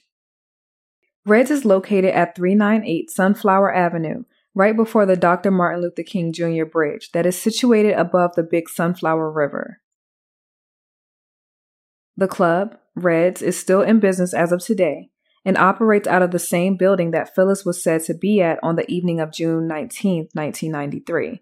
Red's 1.26 1.50
is 1.50 1.66
located 1.66 2.14
at 2.14 2.36
398 2.36 3.10
Sunflower 3.10 3.74
Avenue 3.74 4.26
right 4.54 4.76
before 4.76 5.06
the 5.06 5.16
Dr. 5.16 5.52
Martin 5.52 5.82
Luther 5.82 6.04
King 6.04 6.34
Jr. 6.34 6.66
Bridge 6.66 7.12
that 7.14 7.26
is 7.26 7.42
situated 7.42 7.94
above 7.94 8.36
the 8.36 8.44
Big 8.44 8.70
Sunflower 8.70 9.32
River. 9.32 9.82
The 12.18 12.28
club, 12.28 12.78
Reds, 12.96 13.42
is 13.42 13.60
still 13.60 13.82
in 13.82 14.00
business 14.00 14.34
as 14.34 14.52
of 14.52 14.64
today 14.64 15.10
and 15.44 15.58
operates 15.58 16.08
out 16.08 16.22
of 16.22 16.32
the 16.32 16.40
same 16.40 16.76
building 16.76 17.12
that 17.12 17.34
Phyllis 17.34 17.66
was 17.66 17.82
said 17.82 18.04
to 18.04 18.14
be 18.14 18.42
at 18.42 18.60
on 18.62 18.76
the 18.76 18.90
evening 18.92 19.20
of 19.20 19.32
June 19.32 19.68
19, 19.68 20.30
1993. 20.34 21.42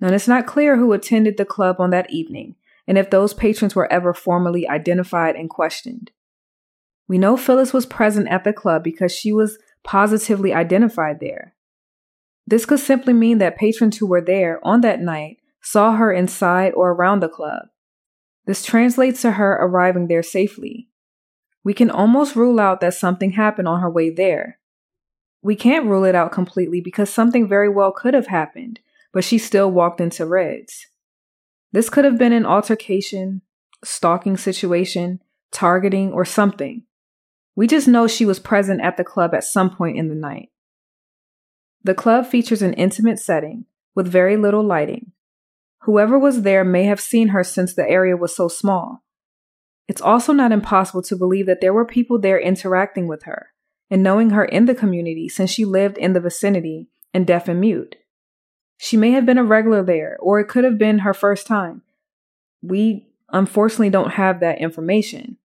Now, 0.00 0.08
it's 0.08 0.28
not 0.28 0.46
clear 0.46 0.76
who 0.76 0.92
attended 0.92 1.36
the 1.36 1.44
club 1.44 1.76
on 1.78 1.90
that 1.90 2.10
evening 2.10 2.56
and 2.86 2.98
if 2.98 3.10
those 3.10 3.34
patrons 3.34 3.74
were 3.74 3.90
ever 3.92 4.12
formally 4.12 4.68
identified 4.68 5.36
and 5.36 5.48
questioned. 5.48 6.10
We 7.06 7.18
know 7.18 7.36
Phyllis 7.36 7.72
was 7.72 7.86
present 7.86 8.28
at 8.28 8.44
the 8.44 8.52
club 8.52 8.82
because 8.82 9.12
she 9.12 9.32
was 9.32 9.58
positively 9.84 10.52
identified 10.52 11.20
there. 11.20 11.54
This 12.50 12.66
could 12.66 12.80
simply 12.80 13.12
mean 13.12 13.38
that 13.38 13.56
patrons 13.56 13.98
who 13.98 14.08
were 14.08 14.20
there 14.20 14.58
on 14.64 14.80
that 14.80 15.00
night 15.00 15.36
saw 15.62 15.92
her 15.92 16.12
inside 16.12 16.72
or 16.74 16.90
around 16.90 17.20
the 17.20 17.28
club. 17.28 17.68
This 18.44 18.64
translates 18.64 19.22
to 19.22 19.32
her 19.32 19.52
arriving 19.52 20.08
there 20.08 20.24
safely. 20.24 20.88
We 21.62 21.74
can 21.74 21.92
almost 21.92 22.34
rule 22.34 22.58
out 22.58 22.80
that 22.80 22.94
something 22.94 23.32
happened 23.32 23.68
on 23.68 23.80
her 23.80 23.88
way 23.88 24.10
there. 24.10 24.58
We 25.42 25.54
can't 25.54 25.86
rule 25.86 26.02
it 26.02 26.16
out 26.16 26.32
completely 26.32 26.80
because 26.80 27.08
something 27.08 27.46
very 27.46 27.68
well 27.68 27.92
could 27.92 28.14
have 28.14 28.26
happened, 28.26 28.80
but 29.12 29.22
she 29.22 29.38
still 29.38 29.70
walked 29.70 30.00
into 30.00 30.26
Reds. 30.26 30.88
This 31.70 31.88
could 31.88 32.04
have 32.04 32.18
been 32.18 32.32
an 32.32 32.46
altercation, 32.46 33.42
stalking 33.84 34.36
situation, 34.36 35.20
targeting, 35.52 36.12
or 36.12 36.24
something. 36.24 36.82
We 37.54 37.68
just 37.68 37.86
know 37.86 38.08
she 38.08 38.26
was 38.26 38.40
present 38.40 38.80
at 38.80 38.96
the 38.96 39.04
club 39.04 39.34
at 39.34 39.44
some 39.44 39.70
point 39.70 39.96
in 39.96 40.08
the 40.08 40.16
night. 40.16 40.49
The 41.82 41.94
club 41.94 42.26
features 42.26 42.62
an 42.62 42.74
intimate 42.74 43.18
setting 43.18 43.64
with 43.94 44.06
very 44.06 44.36
little 44.36 44.62
lighting. 44.62 45.12
Whoever 45.84 46.18
was 46.18 46.42
there 46.42 46.64
may 46.64 46.84
have 46.84 47.00
seen 47.00 47.28
her 47.28 47.42
since 47.42 47.74
the 47.74 47.88
area 47.88 48.16
was 48.16 48.36
so 48.36 48.48
small. 48.48 49.02
It's 49.88 50.02
also 50.02 50.32
not 50.32 50.52
impossible 50.52 51.02
to 51.02 51.16
believe 51.16 51.46
that 51.46 51.60
there 51.60 51.72
were 51.72 51.84
people 51.84 52.18
there 52.18 52.38
interacting 52.38 53.08
with 53.08 53.24
her 53.24 53.52
and 53.90 54.02
knowing 54.02 54.30
her 54.30 54.44
in 54.44 54.66
the 54.66 54.74
community 54.74 55.28
since 55.28 55.50
she 55.50 55.64
lived 55.64 55.98
in 55.98 56.12
the 56.12 56.20
vicinity 56.20 56.88
and 57.12 57.26
deaf 57.26 57.48
and 57.48 57.60
mute. 57.60 57.96
She 58.76 58.96
may 58.96 59.10
have 59.10 59.26
been 59.26 59.36
a 59.36 59.44
regular 59.44 59.82
there, 59.82 60.16
or 60.20 60.40
it 60.40 60.48
could 60.48 60.64
have 60.64 60.78
been 60.78 61.00
her 61.00 61.12
first 61.12 61.46
time. 61.46 61.82
We 62.62 63.08
unfortunately 63.30 63.90
don't 63.90 64.12
have 64.12 64.40
that 64.40 64.60
information. 64.60 65.36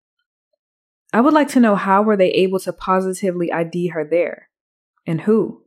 I 1.12 1.22
would 1.22 1.34
like 1.34 1.50
to 1.50 1.60
know 1.60 1.76
how 1.76 2.02
were 2.02 2.16
they 2.16 2.30
able 2.30 2.60
to 2.60 2.72
positively 2.72 3.52
ID 3.52 3.88
her 3.88 4.06
there 4.06 4.50
and 5.08 5.22
who? 5.22 5.65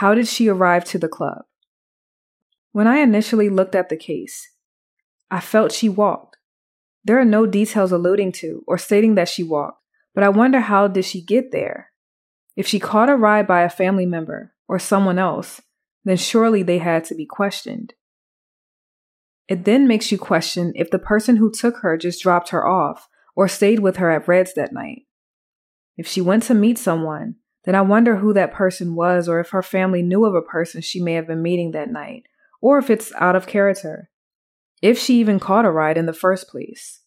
How 0.00 0.14
did 0.14 0.28
she 0.28 0.48
arrive 0.48 0.86
to 0.86 0.98
the 0.98 1.08
club? 1.08 1.42
When 2.72 2.86
I 2.86 3.00
initially 3.00 3.50
looked 3.50 3.74
at 3.74 3.90
the 3.90 3.98
case, 3.98 4.50
I 5.30 5.40
felt 5.40 5.72
she 5.72 5.90
walked. 5.90 6.38
There 7.04 7.20
are 7.20 7.24
no 7.26 7.44
details 7.44 7.92
alluding 7.92 8.32
to 8.40 8.64
or 8.66 8.78
stating 8.78 9.14
that 9.16 9.28
she 9.28 9.42
walked, 9.42 9.82
but 10.14 10.24
I 10.24 10.30
wonder 10.30 10.60
how 10.60 10.88
did 10.88 11.04
she 11.04 11.20
get 11.20 11.52
there? 11.52 11.90
If 12.56 12.66
she 12.66 12.80
caught 12.80 13.10
a 13.10 13.14
ride 13.14 13.46
by 13.46 13.60
a 13.60 13.68
family 13.68 14.06
member 14.06 14.54
or 14.66 14.78
someone 14.78 15.18
else, 15.18 15.60
then 16.02 16.16
surely 16.16 16.62
they 16.62 16.78
had 16.78 17.04
to 17.04 17.14
be 17.14 17.26
questioned. 17.26 17.92
It 19.48 19.66
then 19.66 19.86
makes 19.86 20.10
you 20.10 20.16
question 20.16 20.72
if 20.76 20.90
the 20.90 20.98
person 20.98 21.36
who 21.36 21.52
took 21.52 21.80
her 21.82 21.98
just 21.98 22.22
dropped 22.22 22.48
her 22.48 22.66
off 22.66 23.06
or 23.36 23.48
stayed 23.48 23.80
with 23.80 23.98
her 23.98 24.10
at 24.10 24.26
Red's 24.26 24.54
that 24.54 24.72
night. 24.72 25.02
If 25.98 26.06
she 26.06 26.22
went 26.22 26.44
to 26.44 26.54
meet 26.54 26.78
someone, 26.78 27.34
then 27.64 27.74
I 27.74 27.82
wonder 27.82 28.16
who 28.16 28.32
that 28.32 28.52
person 28.52 28.94
was 28.94 29.28
or 29.28 29.40
if 29.40 29.50
her 29.50 29.62
family 29.62 30.02
knew 30.02 30.24
of 30.24 30.34
a 30.34 30.42
person 30.42 30.80
she 30.80 31.00
may 31.00 31.14
have 31.14 31.26
been 31.26 31.42
meeting 31.42 31.72
that 31.72 31.90
night, 31.90 32.24
or 32.60 32.78
if 32.78 32.90
it's 32.90 33.12
out 33.18 33.36
of 33.36 33.46
character. 33.46 34.10
If 34.80 34.98
she 34.98 35.20
even 35.20 35.38
caught 35.38 35.66
a 35.66 35.70
ride 35.70 35.98
in 35.98 36.06
the 36.06 36.12
first 36.12 36.48
place. 36.48 37.00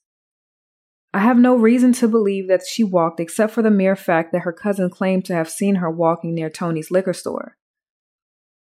I 1.14 1.20
have 1.20 1.38
no 1.38 1.56
reason 1.56 1.94
to 1.94 2.08
believe 2.08 2.48
that 2.48 2.66
she 2.68 2.84
walked 2.84 3.20
except 3.20 3.54
for 3.54 3.62
the 3.62 3.70
mere 3.72 3.96
fact 3.96 4.32
that 4.32 4.42
her 4.42 4.54
cousin 4.54 4.90
claimed 4.90 5.26
to 5.26 5.34
have 5.36 5.50
seen 5.50 5.76
her 5.76 5.90
walking 5.90 6.34
near 6.34 6.50
Tony's 6.50 6.92
liquor 6.92 7.14
store. 7.14 7.58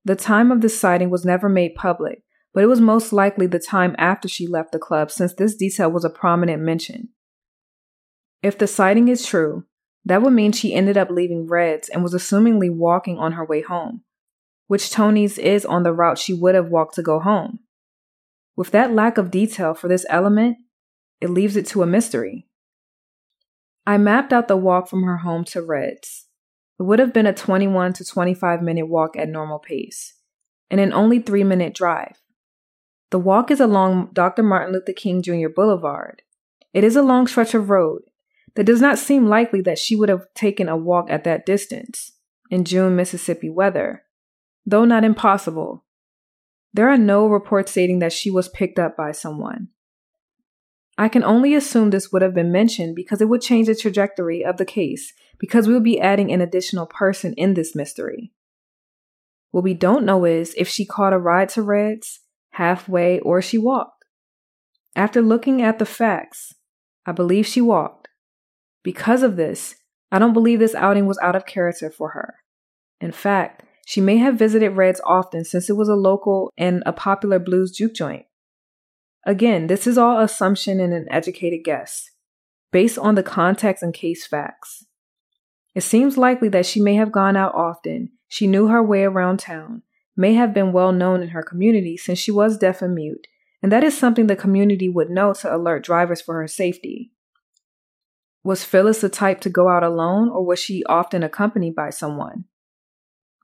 The 0.05 0.17
time 0.17 0.51
of 0.51 0.61
this 0.61 0.79
sighting 0.79 1.11
was 1.11 1.25
never 1.25 1.49
made 1.49 1.75
public, 1.75 2.23
but 2.53 2.63
it 2.63 2.67
was 2.67 2.81
most 2.81 3.13
likely 3.13 3.47
the 3.47 3.59
time 3.59 3.95
after 3.99 4.29
she 4.29 4.47
left 4.47 4.73
the 4.73 4.79
club 4.79 5.11
since 5.11 5.33
this 5.33 5.55
detail 5.55 5.91
was 5.91 6.05
a 6.05 6.11
prominent 6.11 6.63
mention. 6.63 7.11
If 8.43 8.59
the 8.59 8.67
sighting 8.67 9.09
is 9.09 9.25
true, 9.25 9.65
that 10.05 10.23
would 10.23 10.33
mean 10.33 10.53
she 10.53 10.75
ended 10.75 10.97
up 10.97 11.11
leaving 11.11 11.47
Red's 11.47 11.89
and 11.89 12.03
was 12.03 12.15
assumingly 12.15 12.71
walking 12.71 13.19
on 13.19 13.33
her 13.33 13.45
way 13.45 13.63
home, 13.63 14.03
which 14.67 14.91
Tony's 14.91 15.39
is 15.39 15.65
on 15.65 15.83
the 15.83 15.93
route 15.93 16.19
she 16.19 16.35
would 16.35 16.55
have 16.55 16.69
walked 16.69 16.95
to 16.97 17.03
go 17.03 17.21
home. 17.21 17.61
With 18.57 18.71
that 18.73 18.93
lack 18.93 19.17
of 19.17 19.31
detail 19.31 19.75
for 19.75 19.89
this 19.89 20.05
element, 20.09 20.59
it 21.21 21.31
leaves 21.31 21.57
it 21.57 21.67
to 21.69 21.83
a 21.83 21.87
mystery. 21.87 22.47
I 23.87 23.97
mapped 23.97 24.33
out 24.33 24.49
the 24.49 24.57
walk 24.57 24.89
from 24.89 25.05
her 25.05 25.19
home 25.19 25.45
to 25.47 25.63
Red's. 25.63 26.27
It 26.79 26.83
would 26.85 26.99
have 26.99 27.13
been 27.13 27.27
a 27.27 27.33
21 27.33 27.93
to 27.95 28.05
25 28.05 28.63
minute 28.63 28.87
walk 28.87 29.17
at 29.17 29.29
normal 29.29 29.59
pace, 29.59 30.15
and 30.71 30.81
an 30.81 30.93
only 30.93 31.21
three 31.21 31.45
minute 31.45 31.75
drive. 31.75 32.17
The 33.11 33.19
walk 33.19 33.51
is 33.51 33.61
along 33.61 34.11
Dr. 34.13 34.43
Martin 34.43 34.73
Luther 34.73 34.93
King 34.93 35.23
Jr. 35.23 35.49
Boulevard. 35.55 36.23
It 36.73 36.83
is 36.83 36.97
a 36.97 37.03
long 37.03 37.27
stretch 37.27 37.55
of 37.55 37.71
road, 37.71 38.03
that 38.55 38.65
does 38.65 38.81
not 38.81 38.99
seem 38.99 39.27
likely 39.27 39.61
that 39.63 39.79
she 39.79 39.97
would 39.97 40.09
have 40.09 40.27
taken 40.35 40.69
a 40.69 40.77
walk 40.77 41.11
at 41.11 41.25
that 41.25 41.47
distance 41.47 42.13
in 42.51 42.65
June 42.65 42.95
Mississippi 42.97 43.49
weather, 43.49 44.05
though 44.67 44.85
not 44.85 45.05
impossible. 45.05 45.85
There 46.75 46.89
are 46.89 46.99
no 46.99 47.27
reports 47.27 47.73
stating 47.73 47.99
that 48.01 48.13
she 48.13 48.31
was 48.31 48.49
picked 48.49 48.79
up 48.79 48.97
by 48.97 49.13
someone. 49.13 49.69
I 50.99 51.09
can 51.09 51.25
only 51.25 51.55
assume 51.55 51.91
this 51.91 52.13
would 52.13 52.23
have 52.23 52.35
been 52.35 52.53
mentioned 52.53 52.95
because 52.95 53.21
it 53.21 53.29
would 53.29 53.41
change 53.41 53.67
the 53.67 53.75
trajectory 53.75 54.45
of 54.45 54.59
the 54.59 54.65
case 54.65 55.13
because 55.39 55.67
we 55.67 55.75
would 55.75 55.85
be 55.85 56.01
adding 56.01 56.31
an 56.31 56.41
additional 56.41 56.87
person 56.87 57.33
in 57.35 57.55
this 57.55 57.75
mystery. 57.75 58.33
What 59.51 59.65
we 59.65 59.75
don't 59.75 60.05
know 60.05 60.25
is 60.25 60.55
if 60.57 60.69
she 60.69 60.85
caught 60.85 61.13
a 61.13 61.19
ride 61.19 61.49
to 61.51 61.63
Reds, 61.63 62.21
halfway, 62.51 63.21
or 63.21 63.41
she 63.41 63.59
walked. 63.59 64.05
After 64.95 65.23
looking 65.23 65.63
at 65.63 65.79
the 65.79 65.87
facts, 65.87 66.55
I 67.07 67.13
believe 67.13 67.47
she 67.47 67.61
walked. 67.61 68.02
Because 68.83 69.23
of 69.23 69.37
this, 69.37 69.77
I 70.11 70.19
don't 70.19 70.33
believe 70.33 70.59
this 70.59 70.75
outing 70.75 71.07
was 71.07 71.19
out 71.23 71.37
of 71.37 71.47
character 71.47 71.91
for 71.91 72.11
her. 72.11 72.37
In 73.01 73.13
fact, 73.13 73.65
she 73.87 74.01
may 74.01 74.19
have 74.19 74.39
visited 74.39 74.71
Reds 74.71 75.01
often 75.05 75.45
since 75.45 75.69
it 75.69 75.77
was 75.77 75.89
a 75.89 75.95
local 75.95 76.53
and 76.57 76.83
a 76.87 76.93
popular 76.93 77.39
blues 77.39 77.73
juke 77.73 77.95
joint. 77.95 78.27
Again, 79.25 79.69
this 79.69 79.87
is 79.87 79.99
all 79.99 80.21
assumption 80.21 80.81
and 80.81 80.93
an 80.93 81.07
educated 81.11 81.61
guess, 81.65 82.11
based 82.73 82.99
on 82.99 83.15
the 83.15 83.23
context 83.23 83.83
and 83.83 83.95
case 83.95 84.27
facts. 84.27 84.85
It 85.75 85.83
seems 85.83 86.19
likely 86.19 86.49
that 86.51 86.67
she 86.67 86.81
may 86.81 86.95
have 86.97 87.13
gone 87.13 87.37
out 87.37 87.55
often, 87.55 88.11
she 88.29 88.47
knew 88.47 88.69
her 88.69 88.83
way 88.83 89.05
around 89.05 89.39
town, 89.39 89.83
may 90.17 90.35
have 90.35 90.53
been 90.53 90.73
well 90.73 90.93
known 90.93 91.23
in 91.23 91.29
her 91.29 91.43
community 91.43 91.97
since 91.97 92.19
she 92.19 92.31
was 92.31 92.59
deaf 92.59 92.83
and 92.83 92.95
mute, 92.95 93.27
and 93.63 93.71
that 93.73 93.85
is 93.85 93.97
something 93.97 94.27
the 94.27 94.37
community 94.37 94.89
would 94.89 95.09
know 95.09 95.33
to 95.35 95.55
alert 95.55 95.85
drivers 95.85 96.21
for 96.21 96.35
her 96.41 96.49
safety. 96.49 97.13
Was 98.45 98.65
Phyllis 98.65 99.01
the 99.01 99.09
type 99.09 99.41
to 99.43 99.51
go 99.51 99.69
out 99.69 99.85
alone, 99.85 100.29
or 100.29 100.45
was 100.45 100.59
she 100.59 100.85
often 100.85 101.23
accompanied 101.23 101.75
by 101.75 101.91
someone? 101.91 102.45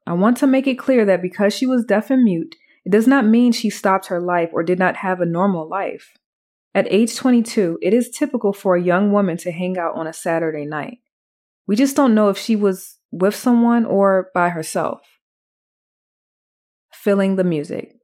I 0.07 0.14
want 0.14 0.38
to 0.38 0.47
make 0.47 0.67
it 0.67 0.78
clear 0.78 1.05
that 1.05 1.23
because 1.23 1.55
she 1.55 1.67
was 1.67 1.85
deaf 1.85 2.11
and 2.11 2.25
mute, 2.25 2.57
it 2.85 2.90
does 2.90 3.07
not 3.07 3.26
mean 3.26 3.52
she 3.52 3.71
stopped 3.71 4.07
her 4.07 4.21
life 4.21 4.50
or 4.52 4.62
did 4.62 4.78
not 4.78 4.97
have 4.97 5.21
a 5.21 5.26
normal 5.26 5.69
life. 5.69 6.14
At 6.75 6.90
age 6.90 7.17
22, 7.17 7.78
it 7.83 7.93
is 7.93 8.09
typical 8.09 8.52
for 8.52 8.75
a 8.75 8.83
young 8.83 9.12
woman 9.12 9.37
to 9.38 9.52
hang 9.52 9.76
out 9.78 9.95
on 9.95 10.07
a 10.07 10.12
Saturday 10.12 10.64
night. 10.64 10.99
We 11.67 11.76
just 11.76 11.95
don't 11.95 12.14
know 12.14 12.31
if 12.31 12.38
she 12.38 12.57
was 12.57 12.99
with 13.11 13.37
someone 13.37 13.85
or 13.85 14.31
by 14.35 14.49
herself. 14.49 15.00
Filling 16.93 17.37
the 17.37 17.45
music. 17.45 17.95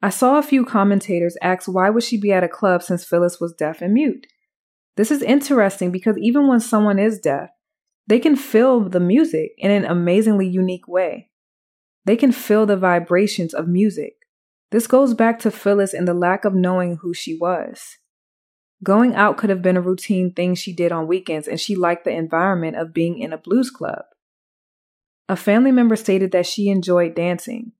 I 0.00 0.10
saw 0.10 0.38
a 0.38 0.42
few 0.42 0.64
commentators 0.64 1.36
ask 1.42 1.66
why 1.66 1.90
would 1.90 2.04
she 2.04 2.18
be 2.18 2.32
at 2.32 2.44
a 2.44 2.48
club 2.48 2.82
since 2.82 3.04
Phyllis 3.04 3.40
was 3.40 3.52
deaf 3.52 3.82
and 3.82 3.92
mute? 3.92 4.26
This 4.98 5.12
is 5.12 5.22
interesting 5.22 5.92
because 5.92 6.18
even 6.18 6.48
when 6.48 6.58
someone 6.58 6.98
is 6.98 7.20
deaf, 7.20 7.50
they 8.08 8.18
can 8.18 8.34
feel 8.34 8.80
the 8.80 8.98
music 8.98 9.52
in 9.56 9.70
an 9.70 9.84
amazingly 9.84 10.48
unique 10.48 10.88
way. 10.88 11.30
They 12.04 12.16
can 12.16 12.32
feel 12.32 12.66
the 12.66 12.76
vibrations 12.76 13.54
of 13.54 13.68
music. 13.68 14.14
This 14.72 14.88
goes 14.88 15.14
back 15.14 15.38
to 15.40 15.52
Phyllis 15.52 15.94
and 15.94 16.08
the 16.08 16.14
lack 16.14 16.44
of 16.44 16.52
knowing 16.52 16.96
who 16.96 17.14
she 17.14 17.32
was. 17.32 17.98
Going 18.82 19.14
out 19.14 19.36
could 19.36 19.50
have 19.50 19.62
been 19.62 19.76
a 19.76 19.80
routine 19.80 20.32
thing 20.32 20.56
she 20.56 20.72
did 20.72 20.90
on 20.90 21.06
weekends, 21.06 21.46
and 21.46 21.60
she 21.60 21.76
liked 21.76 22.04
the 22.04 22.10
environment 22.10 22.76
of 22.76 22.92
being 22.92 23.20
in 23.20 23.32
a 23.32 23.38
blues 23.38 23.70
club. 23.70 24.02
A 25.28 25.36
family 25.36 25.70
member 25.70 25.94
stated 25.94 26.32
that 26.32 26.46
she 26.46 26.70
enjoyed 26.70 27.14
dancing. 27.14 27.70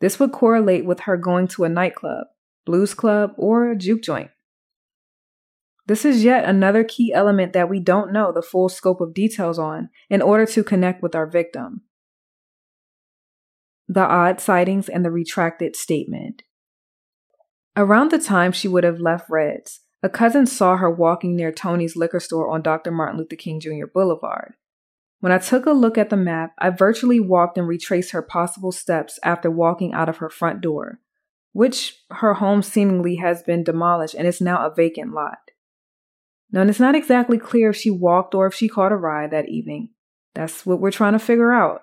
This 0.00 0.18
would 0.18 0.32
correlate 0.32 0.86
with 0.86 1.00
her 1.00 1.18
going 1.18 1.46
to 1.48 1.64
a 1.64 1.68
nightclub, 1.68 2.28
blues 2.64 2.94
club, 2.94 3.34
or 3.36 3.74
juke 3.74 4.02
joint. 4.02 4.30
This 5.86 6.04
is 6.04 6.24
yet 6.24 6.44
another 6.44 6.82
key 6.82 7.12
element 7.12 7.52
that 7.52 7.68
we 7.68 7.78
don't 7.78 8.12
know 8.12 8.32
the 8.32 8.42
full 8.42 8.68
scope 8.68 9.00
of 9.00 9.12
details 9.12 9.58
on 9.58 9.90
in 10.08 10.22
order 10.22 10.46
to 10.46 10.64
connect 10.64 11.02
with 11.02 11.14
our 11.14 11.26
victim. 11.26 11.82
The 13.86 14.00
odd 14.00 14.40
sightings 14.40 14.88
and 14.88 15.04
the 15.04 15.10
retracted 15.10 15.76
statement. 15.76 16.42
Around 17.76 18.12
the 18.12 18.18
time 18.18 18.52
she 18.52 18.68
would 18.68 18.84
have 18.84 19.00
left 19.00 19.28
Reds, 19.28 19.80
a 20.02 20.08
cousin 20.08 20.46
saw 20.46 20.76
her 20.76 20.90
walking 20.90 21.36
near 21.36 21.52
Tony's 21.52 21.96
liquor 21.96 22.20
store 22.20 22.48
on 22.50 22.62
Dr. 22.62 22.90
Martin 22.90 23.18
Luther 23.18 23.36
King 23.36 23.60
Jr. 23.60 23.86
Boulevard. 23.92 24.54
When 25.20 25.32
I 25.32 25.38
took 25.38 25.66
a 25.66 25.72
look 25.72 25.98
at 25.98 26.10
the 26.10 26.16
map, 26.16 26.52
I 26.58 26.70
virtually 26.70 27.20
walked 27.20 27.58
and 27.58 27.66
retraced 27.66 28.12
her 28.12 28.22
possible 28.22 28.72
steps 28.72 29.18
after 29.22 29.50
walking 29.50 29.92
out 29.92 30.08
of 30.08 30.18
her 30.18 30.30
front 30.30 30.60
door, 30.60 31.00
which 31.52 32.04
her 32.10 32.34
home 32.34 32.62
seemingly 32.62 33.16
has 33.16 33.42
been 33.42 33.64
demolished 33.64 34.14
and 34.14 34.26
is 34.26 34.40
now 34.40 34.66
a 34.66 34.74
vacant 34.74 35.12
lot. 35.12 35.43
Now, 36.50 36.60
and 36.60 36.70
it's 36.70 36.80
not 36.80 36.94
exactly 36.94 37.38
clear 37.38 37.70
if 37.70 37.76
she 37.76 37.90
walked 37.90 38.34
or 38.34 38.46
if 38.46 38.54
she 38.54 38.68
caught 38.68 38.92
a 38.92 38.96
ride 38.96 39.30
that 39.32 39.48
evening. 39.48 39.90
That's 40.34 40.64
what 40.64 40.80
we're 40.80 40.90
trying 40.90 41.14
to 41.14 41.18
figure 41.18 41.52
out. 41.52 41.82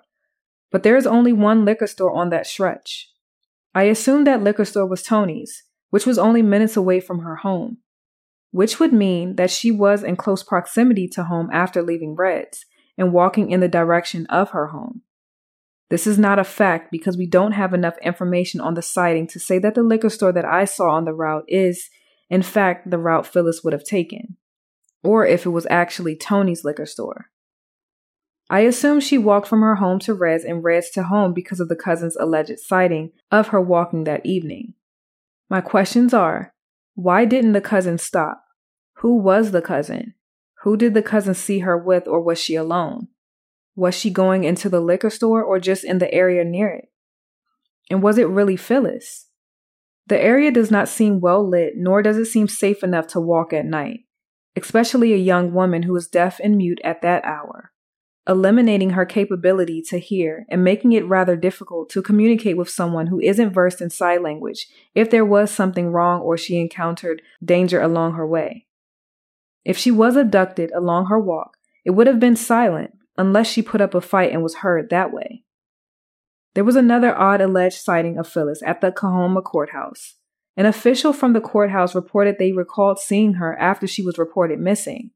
But 0.70 0.82
there 0.82 0.96
is 0.96 1.06
only 1.06 1.32
one 1.32 1.64
liquor 1.64 1.86
store 1.86 2.12
on 2.12 2.30
that 2.30 2.46
stretch. 2.46 3.10
I 3.74 3.84
assumed 3.84 4.26
that 4.26 4.42
liquor 4.42 4.64
store 4.64 4.86
was 4.86 5.02
Tony's, 5.02 5.64
which 5.90 6.06
was 6.06 6.18
only 6.18 6.42
minutes 6.42 6.76
away 6.76 7.00
from 7.00 7.20
her 7.20 7.36
home, 7.36 7.78
which 8.50 8.78
would 8.80 8.92
mean 8.92 9.36
that 9.36 9.50
she 9.50 9.70
was 9.70 10.02
in 10.02 10.16
close 10.16 10.42
proximity 10.42 11.08
to 11.08 11.24
home 11.24 11.50
after 11.52 11.82
leaving 11.82 12.14
Reds 12.14 12.66
and 12.96 13.12
walking 13.12 13.50
in 13.50 13.60
the 13.60 13.68
direction 13.68 14.26
of 14.26 14.50
her 14.50 14.68
home. 14.68 15.02
This 15.90 16.06
is 16.06 16.18
not 16.18 16.38
a 16.38 16.44
fact 16.44 16.90
because 16.90 17.18
we 17.18 17.26
don't 17.26 17.52
have 17.52 17.74
enough 17.74 17.98
information 18.02 18.60
on 18.60 18.74
the 18.74 18.82
sighting 18.82 19.26
to 19.28 19.38
say 19.38 19.58
that 19.58 19.74
the 19.74 19.82
liquor 19.82 20.08
store 20.08 20.32
that 20.32 20.46
I 20.46 20.64
saw 20.64 20.90
on 20.90 21.04
the 21.04 21.12
route 21.12 21.44
is, 21.48 21.90
in 22.30 22.40
fact, 22.40 22.90
the 22.90 22.98
route 22.98 23.26
Phyllis 23.26 23.62
would 23.62 23.74
have 23.74 23.84
taken 23.84 24.38
or 25.02 25.26
if 25.26 25.46
it 25.46 25.50
was 25.50 25.66
actually 25.70 26.16
Tony's 26.16 26.64
liquor 26.64 26.86
store. 26.86 27.26
I 28.50 28.60
assume 28.60 29.00
she 29.00 29.18
walked 29.18 29.48
from 29.48 29.62
her 29.62 29.76
home 29.76 29.98
to 30.00 30.14
Reds 30.14 30.44
and 30.44 30.62
Reds 30.62 30.90
to 30.90 31.04
home 31.04 31.32
because 31.32 31.60
of 31.60 31.68
the 31.68 31.76
cousin's 31.76 32.16
alleged 32.16 32.58
sighting 32.60 33.12
of 33.30 33.48
her 33.48 33.60
walking 33.60 34.04
that 34.04 34.26
evening. 34.26 34.74
My 35.48 35.60
questions 35.60 36.12
are 36.12 36.52
why 36.94 37.24
didn't 37.24 37.52
the 37.52 37.60
cousin 37.60 37.96
stop? 37.96 38.44
Who 38.96 39.16
was 39.16 39.50
the 39.50 39.62
cousin? 39.62 40.14
Who 40.62 40.76
did 40.76 40.94
the 40.94 41.02
cousin 41.02 41.34
see 41.34 41.60
her 41.60 41.76
with, 41.76 42.06
or 42.06 42.20
was 42.20 42.38
she 42.38 42.54
alone? 42.54 43.08
Was 43.74 43.94
she 43.94 44.10
going 44.10 44.44
into 44.44 44.68
the 44.68 44.80
liquor 44.80 45.08
store 45.10 45.42
or 45.42 45.58
just 45.58 45.82
in 45.82 45.98
the 45.98 46.12
area 46.12 46.44
near 46.44 46.68
it? 46.68 46.88
And 47.90 48.02
was 48.02 48.18
it 48.18 48.28
really 48.28 48.56
Phyllis? 48.56 49.28
The 50.08 50.20
area 50.20 50.50
does 50.50 50.70
not 50.70 50.88
seem 50.88 51.20
well 51.20 51.48
lit, 51.48 51.72
nor 51.76 52.02
does 52.02 52.18
it 52.18 52.26
seem 52.26 52.48
safe 52.48 52.82
enough 52.84 53.06
to 53.08 53.20
walk 53.20 53.52
at 53.52 53.64
night 53.64 54.00
especially 54.56 55.12
a 55.12 55.18
young 55.18 55.52
woman 55.52 55.84
who 55.84 55.92
was 55.92 56.08
deaf 56.08 56.40
and 56.42 56.56
mute 56.56 56.80
at 56.84 57.02
that 57.02 57.24
hour, 57.24 57.72
eliminating 58.28 58.90
her 58.90 59.04
capability 59.04 59.82
to 59.82 59.98
hear 59.98 60.46
and 60.48 60.62
making 60.62 60.92
it 60.92 61.06
rather 61.06 61.36
difficult 61.36 61.88
to 61.90 62.02
communicate 62.02 62.56
with 62.56 62.68
someone 62.68 63.08
who 63.08 63.20
isn't 63.20 63.52
versed 63.52 63.80
in 63.80 63.90
sign 63.90 64.22
language 64.22 64.66
if 64.94 65.10
there 65.10 65.24
was 65.24 65.50
something 65.50 65.88
wrong 65.88 66.20
or 66.20 66.36
she 66.36 66.60
encountered 66.60 67.22
danger 67.44 67.80
along 67.80 68.14
her 68.14 68.26
way. 68.26 68.66
If 69.64 69.78
she 69.78 69.90
was 69.90 70.16
abducted 70.16 70.70
along 70.72 71.06
her 71.06 71.18
walk, 71.18 71.56
it 71.84 71.90
would 71.90 72.06
have 72.06 72.20
been 72.20 72.36
silent 72.36 72.92
unless 73.16 73.46
she 73.46 73.62
put 73.62 73.80
up 73.80 73.94
a 73.94 74.00
fight 74.00 74.32
and 74.32 74.42
was 74.42 74.56
heard 74.56 74.90
that 74.90 75.12
way. 75.12 75.44
There 76.54 76.64
was 76.64 76.76
another 76.76 77.16
odd 77.16 77.40
alleged 77.40 77.78
sighting 77.78 78.18
of 78.18 78.28
Phyllis 78.28 78.62
at 78.64 78.80
the 78.80 78.92
Coahoma 78.92 79.42
courthouse. 79.42 80.16
An 80.56 80.66
official 80.66 81.12
from 81.12 81.32
the 81.32 81.40
courthouse 81.40 81.94
reported 81.94 82.36
they 82.38 82.52
recalled 82.52 82.98
seeing 82.98 83.34
her 83.34 83.58
after 83.58 83.86
she 83.86 84.02
was 84.02 84.18
reported 84.18 84.58
missing. 84.58 85.10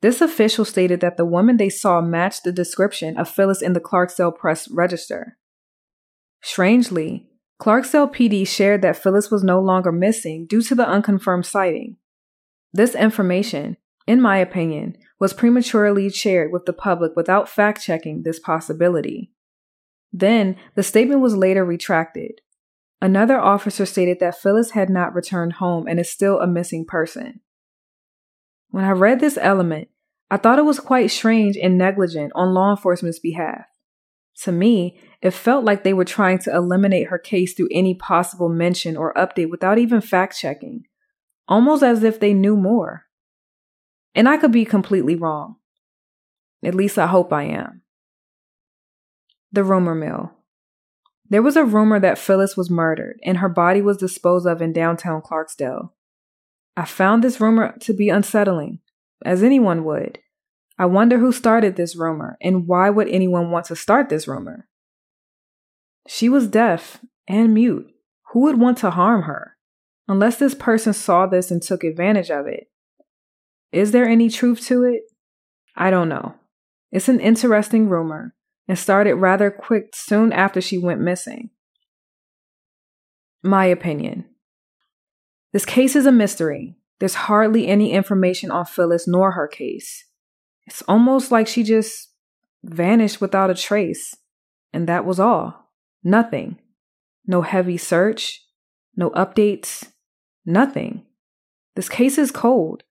This 0.00 0.20
official 0.20 0.64
stated 0.64 1.00
that 1.00 1.16
the 1.16 1.24
woman 1.24 1.56
they 1.56 1.70
saw 1.70 2.00
matched 2.00 2.44
the 2.44 2.52
description 2.52 3.16
of 3.16 3.28
Phyllis 3.28 3.62
in 3.62 3.72
the 3.72 3.80
Clarksdale 3.80 4.36
Press 4.36 4.68
Register. 4.70 5.38
Strangely, 6.42 7.28
Clarksdale 7.60 8.12
PD 8.14 8.46
shared 8.46 8.82
that 8.82 8.96
Phyllis 8.96 9.30
was 9.30 9.42
no 9.42 9.60
longer 9.60 9.92
missing 9.92 10.46
due 10.46 10.60
to 10.62 10.74
the 10.74 10.86
unconfirmed 10.86 11.46
sighting. 11.46 11.96
This 12.72 12.94
information, 12.94 13.76
in 14.06 14.20
my 14.20 14.38
opinion, 14.38 14.96
was 15.18 15.32
prematurely 15.32 16.10
shared 16.10 16.52
with 16.52 16.66
the 16.66 16.72
public 16.72 17.12
without 17.16 17.48
fact 17.48 17.82
checking 17.82 18.22
this 18.22 18.38
possibility. 18.38 19.32
Then, 20.12 20.56
the 20.74 20.82
statement 20.82 21.20
was 21.20 21.36
later 21.36 21.64
retracted, 21.64 22.40
Another 23.04 23.38
officer 23.38 23.84
stated 23.84 24.18
that 24.20 24.38
Phyllis 24.38 24.70
had 24.70 24.88
not 24.88 25.14
returned 25.14 25.52
home 25.52 25.86
and 25.86 26.00
is 26.00 26.08
still 26.08 26.40
a 26.40 26.46
missing 26.46 26.86
person. 26.86 27.40
When 28.70 28.82
I 28.82 28.92
read 28.92 29.20
this 29.20 29.36
element, 29.38 29.88
I 30.30 30.38
thought 30.38 30.58
it 30.58 30.64
was 30.64 30.80
quite 30.80 31.10
strange 31.10 31.58
and 31.58 31.76
negligent 31.76 32.32
on 32.34 32.54
law 32.54 32.70
enforcement's 32.70 33.18
behalf. 33.18 33.66
To 34.44 34.52
me, 34.52 34.98
it 35.20 35.32
felt 35.32 35.66
like 35.66 35.84
they 35.84 35.92
were 35.92 36.06
trying 36.06 36.38
to 36.38 36.54
eliminate 36.54 37.08
her 37.08 37.18
case 37.18 37.52
through 37.52 37.68
any 37.70 37.94
possible 37.94 38.48
mention 38.48 38.96
or 38.96 39.12
update 39.12 39.50
without 39.50 39.76
even 39.76 40.00
fact 40.00 40.38
checking, 40.38 40.84
almost 41.46 41.82
as 41.82 42.02
if 42.04 42.18
they 42.18 42.32
knew 42.32 42.56
more. 42.56 43.04
And 44.14 44.26
I 44.26 44.38
could 44.38 44.50
be 44.50 44.64
completely 44.64 45.14
wrong. 45.14 45.56
At 46.64 46.74
least 46.74 46.96
I 46.98 47.08
hope 47.08 47.34
I 47.34 47.42
am. 47.42 47.82
The 49.52 49.62
rumor 49.62 49.94
mill. 49.94 50.32
There 51.34 51.42
was 51.42 51.56
a 51.56 51.64
rumor 51.64 51.98
that 51.98 52.16
Phyllis 52.16 52.56
was 52.56 52.70
murdered 52.70 53.18
and 53.24 53.38
her 53.38 53.48
body 53.48 53.82
was 53.82 53.96
disposed 53.96 54.46
of 54.46 54.62
in 54.62 54.72
downtown 54.72 55.20
Clarksdale. 55.20 55.90
I 56.76 56.84
found 56.84 57.24
this 57.24 57.40
rumor 57.40 57.76
to 57.80 57.92
be 57.92 58.08
unsettling, 58.08 58.78
as 59.24 59.42
anyone 59.42 59.82
would. 59.82 60.20
I 60.78 60.86
wonder 60.86 61.18
who 61.18 61.32
started 61.32 61.74
this 61.74 61.96
rumor 61.96 62.38
and 62.40 62.68
why 62.68 62.88
would 62.88 63.08
anyone 63.08 63.50
want 63.50 63.66
to 63.66 63.74
start 63.74 64.10
this 64.10 64.28
rumor? 64.28 64.68
She 66.06 66.28
was 66.28 66.46
deaf 66.46 67.00
and 67.26 67.52
mute. 67.52 67.88
Who 68.32 68.42
would 68.42 68.60
want 68.60 68.78
to 68.78 68.90
harm 68.90 69.22
her? 69.22 69.56
Unless 70.06 70.36
this 70.36 70.54
person 70.54 70.92
saw 70.92 71.26
this 71.26 71.50
and 71.50 71.60
took 71.60 71.82
advantage 71.82 72.30
of 72.30 72.46
it. 72.46 72.70
Is 73.72 73.90
there 73.90 74.06
any 74.06 74.28
truth 74.28 74.64
to 74.66 74.84
it? 74.84 75.02
I 75.74 75.90
don't 75.90 76.08
know. 76.08 76.36
It's 76.92 77.08
an 77.08 77.18
interesting 77.18 77.88
rumor, 77.88 78.36
and 78.66 78.78
started 78.78 79.14
rather 79.16 79.50
quick 79.50 79.94
soon 79.94 80.32
after 80.32 80.60
she 80.60 80.78
went 80.78 81.00
missing. 81.00 81.50
My 83.42 83.66
opinion. 83.66 84.24
This 85.52 85.64
case 85.64 85.94
is 85.94 86.06
a 86.06 86.12
mystery. 86.12 86.76
There's 86.98 87.14
hardly 87.14 87.66
any 87.68 87.92
information 87.92 88.50
on 88.50 88.64
Phyllis 88.64 89.06
nor 89.06 89.32
her 89.32 89.46
case. 89.46 90.06
It's 90.66 90.82
almost 90.88 91.30
like 91.30 91.46
she 91.46 91.62
just 91.62 92.10
vanished 92.62 93.20
without 93.20 93.50
a 93.50 93.54
trace. 93.54 94.16
And 94.72 94.88
that 94.88 95.04
was 95.04 95.20
all. 95.20 95.70
Nothing. 96.02 96.58
No 97.26 97.42
heavy 97.42 97.76
search. 97.76 98.42
No 98.96 99.10
updates. 99.10 99.88
Nothing. 100.46 101.04
This 101.76 101.88
case 101.88 102.18
is 102.18 102.30
cold. 102.30 102.82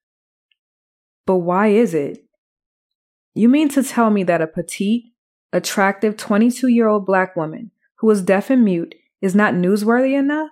But 1.26 1.38
why 1.38 1.68
is 1.68 1.94
it? 1.94 2.26
You 3.34 3.50
mean 3.50 3.70
to 3.70 3.84
tell 3.84 4.10
me 4.10 4.24
that 4.24 4.42
a 4.42 4.48
petite, 4.48 5.13
attractive 5.54 6.18
22 6.18 6.68
year 6.68 6.88
old 6.88 7.06
black 7.06 7.36
woman 7.38 7.72
who 8.00 8.10
is 8.10 8.22
deaf 8.22 8.50
and 8.50 8.66
mute 8.66 8.96
is 9.22 9.34
not 9.34 9.54
newsworthy 9.54 10.18
enough? 10.18 10.52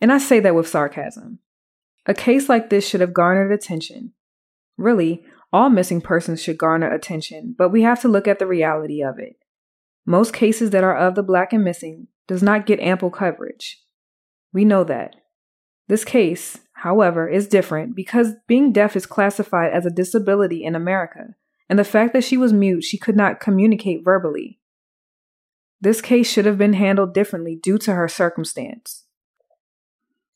And 0.00 0.12
I 0.12 0.18
say 0.18 0.40
that 0.40 0.54
with 0.54 0.68
sarcasm. 0.68 1.38
A 2.04 2.12
case 2.12 2.48
like 2.48 2.68
this 2.68 2.86
should 2.86 3.00
have 3.00 3.14
garnered 3.14 3.52
attention. 3.52 4.12
Really, 4.76 5.24
all 5.52 5.70
missing 5.70 6.00
persons 6.00 6.42
should 6.42 6.58
garner 6.58 6.92
attention, 6.92 7.54
but 7.56 7.70
we 7.70 7.82
have 7.82 8.02
to 8.02 8.08
look 8.08 8.28
at 8.28 8.38
the 8.38 8.46
reality 8.46 9.02
of 9.02 9.18
it. 9.18 9.36
Most 10.04 10.32
cases 10.32 10.70
that 10.70 10.84
are 10.84 10.96
of 10.96 11.14
the 11.14 11.22
black 11.22 11.52
and 11.52 11.64
missing 11.64 12.08
does 12.26 12.42
not 12.42 12.66
get 12.66 12.80
ample 12.80 13.10
coverage. 13.10 13.82
We 14.52 14.64
know 14.64 14.84
that. 14.84 15.16
This 15.88 16.04
case, 16.04 16.58
however, 16.74 17.28
is 17.28 17.48
different 17.48 17.96
because 17.96 18.34
being 18.46 18.72
deaf 18.72 18.94
is 18.94 19.06
classified 19.06 19.72
as 19.72 19.86
a 19.86 19.90
disability 19.90 20.64
in 20.64 20.74
America, 20.74 21.34
and 21.68 21.78
the 21.78 21.84
fact 21.84 22.12
that 22.12 22.24
she 22.24 22.36
was 22.36 22.52
mute, 22.52 22.82
she 22.82 22.98
could 22.98 23.16
not 23.16 23.40
communicate 23.40 24.04
verbally. 24.04 24.58
This 25.80 26.00
case 26.00 26.30
should 26.30 26.46
have 26.46 26.58
been 26.58 26.72
handled 26.72 27.14
differently 27.14 27.56
due 27.56 27.78
to 27.78 27.94
her 27.94 28.08
circumstance. 28.08 29.04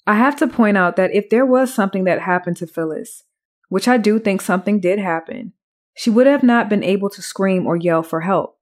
I 0.06 0.14
have 0.14 0.36
to 0.36 0.46
point 0.46 0.76
out 0.76 0.96
that 0.96 1.14
if 1.14 1.30
there 1.30 1.46
was 1.46 1.72
something 1.72 2.04
that 2.04 2.20
happened 2.20 2.56
to 2.58 2.66
Phyllis, 2.66 3.24
which 3.68 3.88
I 3.88 3.96
do 3.96 4.18
think 4.18 4.42
something 4.42 4.80
did 4.80 4.98
happen, 4.98 5.52
she 5.94 6.10
would 6.10 6.26
have 6.26 6.42
not 6.42 6.68
been 6.68 6.82
able 6.82 7.10
to 7.10 7.22
scream 7.22 7.66
or 7.66 7.76
yell 7.76 8.02
for 8.02 8.22
help, 8.22 8.58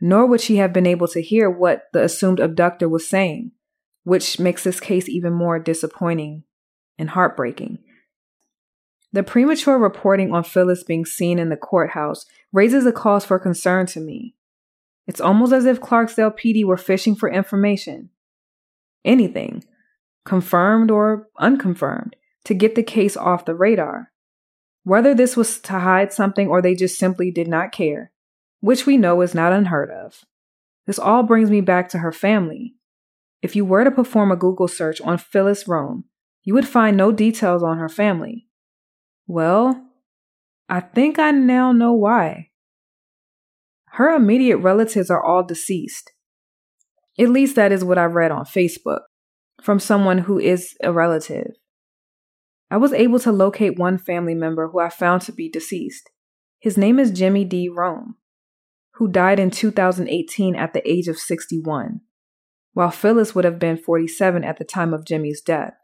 nor 0.00 0.26
would 0.26 0.40
she 0.40 0.56
have 0.56 0.72
been 0.72 0.86
able 0.86 1.08
to 1.08 1.22
hear 1.22 1.50
what 1.50 1.84
the 1.92 2.02
assumed 2.02 2.40
abductor 2.40 2.88
was 2.88 3.08
saying, 3.08 3.52
which 4.04 4.38
makes 4.38 4.64
this 4.64 4.80
case 4.80 5.08
even 5.08 5.32
more 5.32 5.58
disappointing 5.58 6.44
and 6.98 7.10
heartbreaking. 7.10 7.78
The 9.12 9.22
premature 9.22 9.78
reporting 9.78 10.32
on 10.32 10.44
Phyllis 10.44 10.82
being 10.82 11.04
seen 11.04 11.38
in 11.38 11.48
the 11.48 11.56
courthouse 11.56 12.26
raises 12.52 12.86
a 12.86 12.92
cause 12.92 13.24
for 13.24 13.38
concern 13.38 13.86
to 13.86 14.00
me. 14.00 14.34
It's 15.06 15.20
almost 15.20 15.52
as 15.52 15.64
if 15.64 15.80
Clarksdale 15.80 16.36
PD 16.36 16.64
were 16.64 16.76
fishing 16.76 17.14
for 17.14 17.30
information. 17.30 18.10
Anything, 19.04 19.64
confirmed 20.24 20.90
or 20.90 21.28
unconfirmed, 21.38 22.16
to 22.44 22.54
get 22.54 22.74
the 22.74 22.82
case 22.82 23.16
off 23.16 23.44
the 23.44 23.54
radar. 23.54 24.12
Whether 24.82 25.14
this 25.14 25.36
was 25.36 25.60
to 25.60 25.78
hide 25.78 26.12
something 26.12 26.48
or 26.48 26.60
they 26.60 26.74
just 26.74 26.98
simply 26.98 27.30
did 27.30 27.48
not 27.48 27.72
care, 27.72 28.12
which 28.60 28.86
we 28.86 28.96
know 28.96 29.20
is 29.20 29.34
not 29.34 29.52
unheard 29.52 29.90
of. 29.90 30.24
This 30.86 30.98
all 30.98 31.22
brings 31.22 31.50
me 31.50 31.60
back 31.60 31.88
to 31.90 31.98
her 31.98 32.12
family. 32.12 32.74
If 33.42 33.54
you 33.54 33.64
were 33.64 33.84
to 33.84 33.90
perform 33.90 34.30
a 34.30 34.36
Google 34.36 34.68
search 34.68 35.00
on 35.00 35.18
Phyllis 35.18 35.68
Rome, 35.68 36.04
you 36.42 36.54
would 36.54 36.68
find 36.68 36.96
no 36.96 37.12
details 37.12 37.62
on 37.62 37.78
her 37.78 37.88
family. 37.88 38.45
Well, 39.26 39.82
I 40.68 40.80
think 40.80 41.18
I 41.18 41.30
now 41.30 41.72
know 41.72 41.92
why. 41.92 42.50
Her 43.92 44.14
immediate 44.14 44.58
relatives 44.58 45.10
are 45.10 45.24
all 45.24 45.42
deceased. 45.42 46.12
At 47.18 47.30
least 47.30 47.56
that 47.56 47.72
is 47.72 47.84
what 47.84 47.98
I 47.98 48.04
read 48.04 48.30
on 48.30 48.44
Facebook 48.44 49.00
from 49.62 49.80
someone 49.80 50.18
who 50.18 50.38
is 50.38 50.76
a 50.82 50.92
relative. 50.92 51.52
I 52.70 52.76
was 52.76 52.92
able 52.92 53.18
to 53.20 53.32
locate 53.32 53.78
one 53.78 53.96
family 53.96 54.34
member 54.34 54.68
who 54.68 54.80
I 54.80 54.90
found 54.90 55.22
to 55.22 55.32
be 55.32 55.48
deceased. 55.48 56.10
His 56.58 56.76
name 56.76 56.98
is 56.98 57.10
Jimmy 57.10 57.44
D. 57.44 57.68
Rome, 57.68 58.16
who 58.94 59.08
died 59.08 59.38
in 59.38 59.50
2018 59.50 60.56
at 60.56 60.72
the 60.72 60.88
age 60.90 61.08
of 61.08 61.18
61, 61.18 62.00
while 62.74 62.90
Phyllis 62.90 63.34
would 63.34 63.44
have 63.44 63.58
been 63.58 63.76
47 63.76 64.44
at 64.44 64.58
the 64.58 64.64
time 64.64 64.92
of 64.92 65.06
Jimmy's 65.06 65.40
death. 65.40 65.74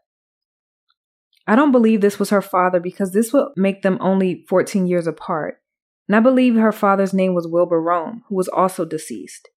I 1.45 1.55
don't 1.55 1.71
believe 1.71 2.01
this 2.01 2.19
was 2.19 2.29
her 2.29 2.41
father 2.41 2.79
because 2.79 3.11
this 3.11 3.33
would 3.33 3.49
make 3.55 3.81
them 3.81 3.97
only 3.99 4.45
14 4.47 4.87
years 4.87 5.07
apart. 5.07 5.59
And 6.07 6.15
I 6.15 6.19
believe 6.19 6.55
her 6.55 6.71
father's 6.71 7.13
name 7.13 7.33
was 7.33 7.47
Wilbur 7.47 7.81
Rome, 7.81 8.23
who 8.29 8.35
was 8.35 8.47
also 8.47 8.85
deceased. 8.85 9.49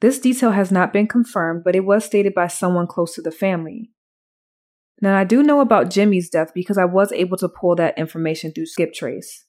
This 0.00 0.18
detail 0.18 0.52
has 0.52 0.72
not 0.72 0.92
been 0.92 1.06
confirmed, 1.06 1.62
but 1.64 1.76
it 1.76 1.84
was 1.84 2.04
stated 2.04 2.34
by 2.34 2.46
someone 2.46 2.86
close 2.86 3.14
to 3.14 3.22
the 3.22 3.30
family. 3.30 3.90
Now, 5.02 5.16
I 5.16 5.24
do 5.24 5.42
know 5.42 5.60
about 5.60 5.90
Jimmy's 5.90 6.30
death 6.30 6.52
because 6.54 6.78
I 6.78 6.84
was 6.84 7.12
able 7.12 7.36
to 7.38 7.48
pull 7.48 7.74
that 7.76 7.98
information 7.98 8.52
through 8.52 8.66
SkipTrace. 8.66 9.44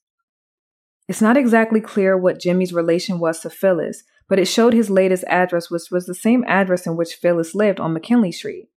It's 1.07 1.21
not 1.21 1.37
exactly 1.37 1.81
clear 1.81 2.17
what 2.17 2.39
Jimmy's 2.39 2.73
relation 2.73 3.19
was 3.19 3.41
to 3.41 3.49
Phyllis, 3.49 4.03
but 4.29 4.39
it 4.39 4.45
showed 4.45 4.73
his 4.73 4.89
latest 4.89 5.25
address, 5.27 5.69
which 5.69 5.91
was 5.91 6.05
the 6.05 6.15
same 6.15 6.45
address 6.47 6.87
in 6.87 6.95
which 6.95 7.15
Phyllis 7.15 7.53
lived 7.53 7.79
on 7.79 7.93
McKinley 7.93 8.31
Street. 8.31 8.69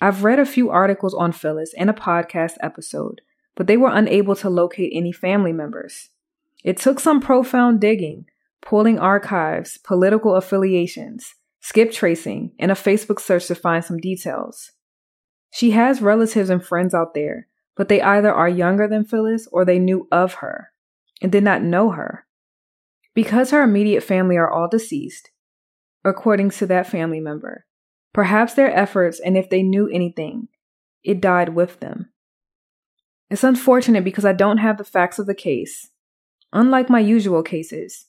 I've 0.00 0.24
read 0.24 0.38
a 0.38 0.46
few 0.46 0.70
articles 0.70 1.14
on 1.14 1.32
Phyllis 1.32 1.74
and 1.76 1.90
a 1.90 1.94
podcast 1.94 2.54
episode, 2.62 3.20
but 3.54 3.66
they 3.66 3.76
were 3.76 3.90
unable 3.92 4.34
to 4.36 4.48
locate 4.48 4.92
any 4.94 5.12
family 5.12 5.52
members. 5.52 6.08
It 6.64 6.78
took 6.78 7.00
some 7.00 7.20
profound 7.20 7.80
digging, 7.80 8.26
pulling 8.62 8.98
archives, 8.98 9.78
political 9.78 10.36
affiliations, 10.36 11.34
skip 11.60 11.92
tracing, 11.92 12.52
and 12.58 12.70
a 12.70 12.74
Facebook 12.74 13.20
search 13.20 13.46
to 13.46 13.54
find 13.54 13.84
some 13.84 13.98
details. 13.98 14.72
She 15.52 15.72
has 15.72 16.00
relatives 16.00 16.48
and 16.48 16.64
friends 16.64 16.94
out 16.94 17.12
there, 17.14 17.48
but 17.76 17.88
they 17.88 18.00
either 18.00 18.32
are 18.32 18.48
younger 18.48 18.88
than 18.88 19.04
Phyllis 19.04 19.48
or 19.52 19.64
they 19.64 19.78
knew 19.78 20.08
of 20.10 20.34
her 20.34 20.70
and 21.20 21.30
did 21.30 21.44
not 21.44 21.62
know 21.62 21.90
her. 21.90 22.26
Because 23.14 23.50
her 23.50 23.62
immediate 23.62 24.02
family 24.02 24.36
are 24.36 24.50
all 24.50 24.68
deceased, 24.68 25.30
according 26.04 26.50
to 26.50 26.66
that 26.66 26.86
family 26.86 27.20
member, 27.20 27.66
Perhaps 28.12 28.54
their 28.54 28.74
efforts, 28.74 29.20
and 29.20 29.36
if 29.36 29.48
they 29.48 29.62
knew 29.62 29.88
anything, 29.88 30.48
it 31.04 31.20
died 31.20 31.50
with 31.50 31.80
them. 31.80 32.10
It's 33.30 33.44
unfortunate 33.44 34.04
because 34.04 34.24
I 34.24 34.32
don't 34.32 34.58
have 34.58 34.78
the 34.78 34.84
facts 34.84 35.18
of 35.18 35.26
the 35.26 35.34
case. 35.34 35.90
Unlike 36.52 36.90
my 36.90 36.98
usual 36.98 37.44
cases, 37.44 38.06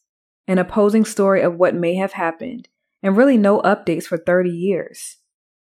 an 0.47 0.57
opposing 0.57 1.05
story 1.05 1.41
of 1.41 1.55
what 1.55 1.75
may 1.75 1.95
have 1.95 2.13
happened, 2.13 2.67
and 3.03 3.15
really 3.15 3.37
no 3.37 3.61
updates 3.61 4.05
for 4.05 4.17
30 4.17 4.49
years. 4.49 5.17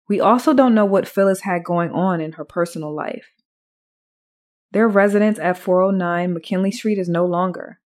We 0.09 0.21
also 0.21 0.55
don't 0.55 0.75
know 0.75 0.85
what 0.85 1.09
Phyllis 1.09 1.43
had 1.43 1.65
going 1.65 1.91
on 1.91 2.21
in 2.21 2.33
her 2.33 2.45
personal 2.45 2.95
life. 2.95 3.33
Their 4.73 4.89
residence 4.89 5.39
at 5.39 5.59
409 5.59 6.33
McKinley 6.33 6.73
Street 6.73 6.99
is 6.99 7.09
no 7.09 7.25
longer. 7.25 7.81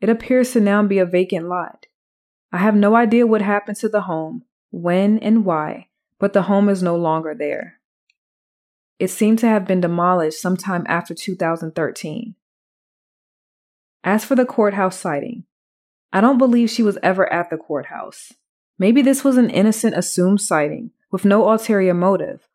It 0.00 0.08
appears 0.08 0.52
to 0.52 0.60
now 0.60 0.82
be 0.82 0.98
a 0.98 1.06
vacant 1.06 1.48
lot. 1.48 1.86
I 2.52 2.58
have 2.58 2.74
no 2.74 2.96
idea 2.96 3.26
what 3.26 3.42
happened 3.42 3.76
to 3.78 3.88
the 3.88 4.02
home, 4.02 4.44
when 4.76 5.18
and 5.20 5.44
why, 5.44 5.88
but 6.18 6.32
the 6.32 6.42
home 6.42 6.68
is 6.68 6.82
no 6.82 6.96
longer 6.96 7.34
there. 7.34 7.80
It 8.98 9.08
seemed 9.08 9.38
to 9.40 9.48
have 9.48 9.66
been 9.66 9.80
demolished 9.80 10.40
sometime 10.40 10.84
after 10.88 11.14
2013. 11.14 12.34
As 14.04 14.24
for 14.24 14.34
the 14.34 14.44
courthouse 14.44 14.98
sighting, 14.98 15.44
I 16.12 16.20
don't 16.20 16.38
believe 16.38 16.70
she 16.70 16.82
was 16.82 16.98
ever 17.02 17.30
at 17.32 17.50
the 17.50 17.56
courthouse. 17.56 18.32
Maybe 18.78 19.02
this 19.02 19.24
was 19.24 19.36
an 19.36 19.50
innocent 19.50 19.96
assumed 19.96 20.40
sighting 20.40 20.90
with 21.10 21.24
no 21.24 21.50
ulterior 21.50 21.94
motive, 21.94 22.48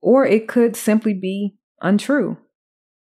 or 0.00 0.26
it 0.26 0.48
could 0.48 0.76
simply 0.76 1.14
be 1.14 1.56
untrue. 1.80 2.36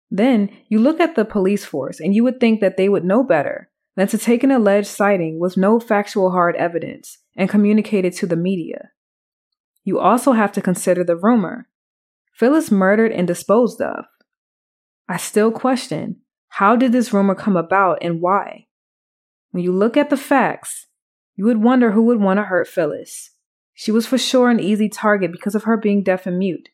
Then 0.09 0.49
you 0.67 0.79
look 0.79 0.99
at 0.99 1.15
the 1.15 1.25
police 1.25 1.65
force 1.65 1.99
and 1.99 2.15
you 2.15 2.23
would 2.23 2.39
think 2.39 2.61
that 2.61 2.77
they 2.77 2.89
would 2.89 3.05
know 3.05 3.23
better 3.23 3.70
than 4.01 4.07
to 4.07 4.17
take 4.17 4.43
an 4.43 4.49
alleged 4.49 4.87
sighting 4.87 5.37
with 5.37 5.57
no 5.57 5.79
factual 5.79 6.31
hard 6.31 6.55
evidence 6.55 7.19
and 7.35 7.47
communicate 7.47 8.03
it 8.03 8.15
to 8.15 8.25
the 8.25 8.35
media. 8.35 8.89
You 9.83 9.99
also 9.99 10.31
have 10.31 10.51
to 10.53 10.61
consider 10.61 11.03
the 11.03 11.15
rumor 11.15 11.67
Phyllis 12.33 12.71
murdered 12.71 13.11
and 13.11 13.27
disposed 13.27 13.79
of. 13.79 14.05
I 15.07 15.17
still 15.17 15.51
question 15.51 16.21
how 16.47 16.75
did 16.75 16.93
this 16.93 17.13
rumor 17.13 17.35
come 17.35 17.55
about 17.55 17.99
and 18.01 18.21
why? 18.21 18.65
When 19.51 19.63
you 19.63 19.71
look 19.71 19.95
at 19.95 20.09
the 20.09 20.17
facts, 20.17 20.87
you 21.35 21.45
would 21.45 21.61
wonder 21.61 21.91
who 21.91 22.01
would 22.05 22.19
want 22.19 22.39
to 22.39 22.45
hurt 22.45 22.67
Phyllis. 22.67 23.35
She 23.75 23.91
was 23.91 24.07
for 24.07 24.17
sure 24.17 24.49
an 24.49 24.59
easy 24.59 24.89
target 24.89 25.31
because 25.31 25.53
of 25.53 25.65
her 25.65 25.77
being 25.77 26.01
deaf 26.01 26.25
and 26.25 26.39
mute. 26.39 26.69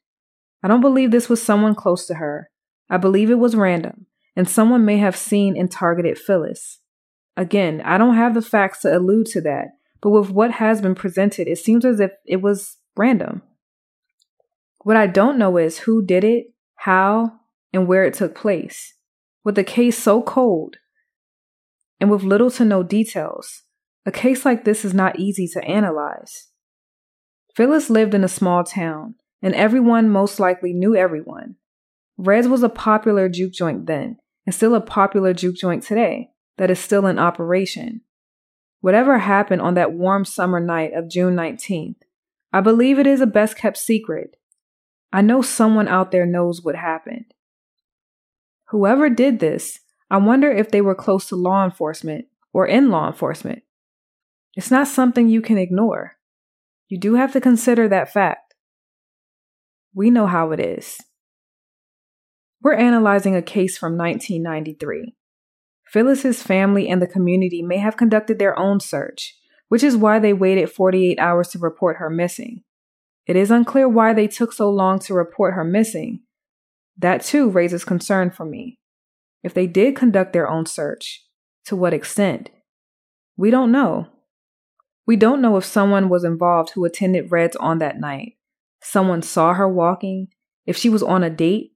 I 0.64 0.70
don't 0.70 0.80
believe 0.80 1.12
this 1.12 1.28
was 1.28 1.44
someone 1.44 1.76
close 1.76 2.08
to 2.08 2.14
her. 2.14 2.50
I 2.90 2.96
believe 2.96 3.30
it 3.30 3.36
was 3.38 3.54
random, 3.54 4.06
and 4.34 4.48
someone 4.48 4.86
may 4.86 5.00
have 5.00 5.18
seen 5.18 5.58
and 5.58 5.70
targeted 5.70 6.18
Phyllis. 6.18 6.80
Again, 7.38 7.82
I 7.86 8.00
don't 8.00 8.16
have 8.16 8.34
the 8.34 8.42
facts 8.42 8.82
to 8.82 8.98
allude 8.98 9.28
to 9.28 9.42
that, 9.42 9.68
but 10.02 10.10
with 10.10 10.32
what 10.32 10.54
has 10.54 10.82
been 10.82 10.96
presented, 10.96 11.48
it 11.48 11.60
seems 11.60 11.86
as 11.86 12.00
if 12.00 12.12
it 12.26 12.42
was 12.42 12.78
random. 12.98 13.44
What 14.80 14.98
I 14.98 15.06
don't 15.06 15.38
know 15.38 15.58
is 15.58 15.80
who 15.80 16.04
did 16.04 16.24
it, 16.24 16.48
how, 16.78 17.34
and 17.72 17.88
where 17.88 18.04
it 18.04 18.16
took 18.16 18.34
place. 18.34 18.96
With 19.44 19.54
the 19.54 19.64
case 19.64 20.00
so 20.00 20.24
cold, 20.24 20.78
and 22.00 22.10
with 22.10 22.24
little 22.24 22.50
to 22.52 22.66
no 22.66 22.82
details. 22.82 23.64
A 24.06 24.12
case 24.12 24.44
like 24.44 24.66
this 24.66 24.84
is 24.84 24.94
not 24.94 25.20
easy 25.20 25.48
to 25.50 25.64
analyze. 25.64 26.48
Phyllis 27.56 27.90
lived 27.90 28.16
in 28.16 28.24
a 28.24 28.30
small 28.30 28.64
town, 28.64 29.16
and 29.44 29.54
everyone 29.54 30.10
most 30.10 30.40
likely 30.40 30.74
knew 30.74 30.96
everyone. 30.96 31.56
Red's 32.18 32.48
was 32.48 32.64
a 32.64 32.70
popular 32.70 33.30
juke 33.30 33.54
joint 33.54 33.86
then, 33.86 34.18
and 34.46 34.56
still 34.56 34.74
a 34.74 34.82
popular 34.82 35.34
juke 35.34 35.56
joint 35.56 35.84
today 35.84 36.32
that 36.58 36.70
is 36.70 36.80
still 36.80 37.06
in 37.06 37.20
operation. 37.20 38.02
Whatever 38.82 39.20
happened 39.20 39.62
on 39.62 39.74
that 39.76 39.94
warm 39.94 40.26
summer 40.26 40.60
night 40.60 40.94
of 40.94 41.10
June 41.10 41.36
19th, 41.36 41.98
I 42.54 42.62
believe 42.62 43.00
it 43.00 43.08
is 43.08 43.22
a 43.22 43.28
best 43.28 43.58
kept 43.58 43.78
secret. 43.78 44.38
I 45.12 45.22
know 45.22 45.42
someone 45.42 45.88
out 45.88 46.12
there 46.12 46.26
knows 46.26 46.62
what 46.62 46.76
happened. 46.76 47.26
Whoever 48.70 49.10
did 49.10 49.40
this, 49.40 49.80
I 50.10 50.18
wonder 50.18 50.52
if 50.52 50.72
they 50.72 50.82
were 50.82 50.96
close 50.96 51.28
to 51.30 51.36
law 51.36 51.64
enforcement 51.64 52.26
or 52.54 52.66
in 52.66 52.90
law 52.90 53.08
enforcement. 53.08 53.64
It's 54.56 54.72
not 54.72 54.88
something 54.88 55.28
you 55.28 55.42
can 55.42 55.58
ignore. 55.58 56.18
You 56.88 56.98
do 56.98 57.16
have 57.16 57.34
to 57.34 57.42
consider 57.42 57.88
that 57.88 58.12
fact. 58.12 58.56
We 59.94 60.10
know 60.10 60.28
how 60.28 60.52
it 60.52 60.60
is. 60.60 60.98
We're 62.62 62.74
analyzing 62.74 63.36
a 63.36 63.42
case 63.42 63.78
from 63.78 63.98
1993. 63.98 65.16
Phyllis's 65.92 66.44
family 66.44 66.90
and 66.90 67.02
the 67.02 67.08
community 67.08 67.62
may 67.62 67.78
have 67.78 67.98
conducted 67.98 68.40
their 68.40 68.58
own 68.58 68.80
search, 68.80 69.36
which 69.70 69.84
is 69.84 69.96
why 69.98 70.20
they 70.20 70.34
waited 70.34 70.72
48 70.72 71.20
hours 71.20 71.50
to 71.50 71.60
report 71.60 71.98
her 71.98 72.10
missing. 72.10 72.64
It 73.26 73.36
is 73.36 73.52
unclear 73.52 73.88
why 73.88 74.14
they 74.14 74.28
took 74.28 74.54
so 74.54 74.70
long 74.70 75.00
to 75.00 75.14
report 75.14 75.54
her 75.54 75.64
missing. 75.64 76.22
That 76.98 77.24
too 77.24 77.50
raises 77.50 77.86
concern 77.86 78.32
for 78.32 78.46
me. 78.46 78.80
If 79.44 79.54
they 79.54 79.68
did 79.68 79.96
conduct 79.96 80.34
their 80.34 80.50
own 80.50 80.66
search, 80.66 81.24
to 81.66 81.76
what 81.76 81.94
extent? 81.94 82.50
We 83.36 83.52
don't 83.52 83.72
know. 83.72 84.08
We 85.06 85.16
don't 85.16 85.42
know 85.42 85.56
if 85.58 85.64
someone 85.64 86.10
was 86.10 86.24
involved 86.26 86.72
who 86.72 86.84
attended 86.84 87.32
Reds 87.32 87.56
on 87.56 87.78
that 87.78 88.00
night. 88.00 88.34
Someone 88.82 89.22
saw 89.22 89.54
her 89.54 89.68
walking, 89.68 90.28
if 90.66 90.76
she 90.76 90.90
was 90.90 91.02
on 91.02 91.24
a 91.24 91.30
date, 91.30 91.72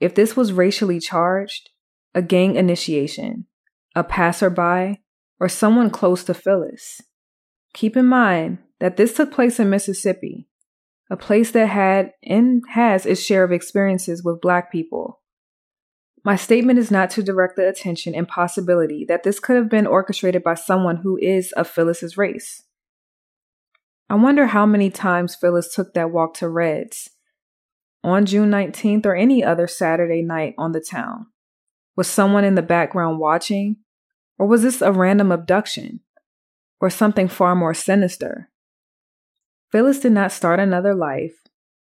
if 0.00 0.14
this 0.14 0.36
was 0.36 0.52
racially 0.52 1.00
charged, 1.00 1.70
a 2.14 2.22
gang 2.22 2.54
initiation, 2.54 3.46
a 3.98 4.04
passerby, 4.04 5.02
or 5.40 5.48
someone 5.48 5.90
close 5.90 6.22
to 6.22 6.32
Phyllis. 6.32 7.00
Keep 7.74 7.96
in 7.96 8.06
mind 8.06 8.58
that 8.78 8.96
this 8.96 9.12
took 9.14 9.32
place 9.32 9.58
in 9.58 9.70
Mississippi, 9.70 10.48
a 11.10 11.16
place 11.16 11.50
that 11.50 11.66
had 11.66 12.12
and 12.22 12.62
has 12.70 13.04
its 13.04 13.20
share 13.20 13.42
of 13.42 13.50
experiences 13.50 14.22
with 14.22 14.40
Black 14.40 14.70
people. 14.70 15.20
My 16.24 16.36
statement 16.36 16.78
is 16.78 16.92
not 16.92 17.10
to 17.10 17.24
direct 17.24 17.56
the 17.56 17.68
attention 17.68 18.14
and 18.14 18.28
possibility 18.28 19.04
that 19.08 19.24
this 19.24 19.40
could 19.40 19.56
have 19.56 19.68
been 19.68 19.86
orchestrated 19.86 20.44
by 20.44 20.54
someone 20.54 20.98
who 20.98 21.16
is 21.16 21.50
of 21.52 21.66
Phyllis's 21.68 22.16
race. 22.16 22.62
I 24.08 24.14
wonder 24.14 24.46
how 24.46 24.64
many 24.64 24.90
times 24.90 25.34
Phyllis 25.34 25.74
took 25.74 25.92
that 25.94 26.12
walk 26.12 26.34
to 26.34 26.48
Reds 26.48 27.10
on 28.04 28.26
June 28.26 28.50
19th 28.50 29.06
or 29.06 29.16
any 29.16 29.42
other 29.42 29.66
Saturday 29.66 30.22
night 30.22 30.54
on 30.56 30.70
the 30.70 30.80
town. 30.80 31.26
Was 31.96 32.06
someone 32.06 32.44
in 32.44 32.54
the 32.54 32.62
background 32.62 33.18
watching? 33.18 33.78
Or 34.38 34.46
was 34.46 34.62
this 34.62 34.80
a 34.80 34.92
random 34.92 35.32
abduction? 35.32 36.00
Or 36.80 36.90
something 36.90 37.28
far 37.28 37.54
more 37.54 37.74
sinister? 37.74 38.50
Phyllis 39.72 40.00
did 40.00 40.12
not 40.12 40.32
start 40.32 40.60
another 40.60 40.94
life. 40.94 41.34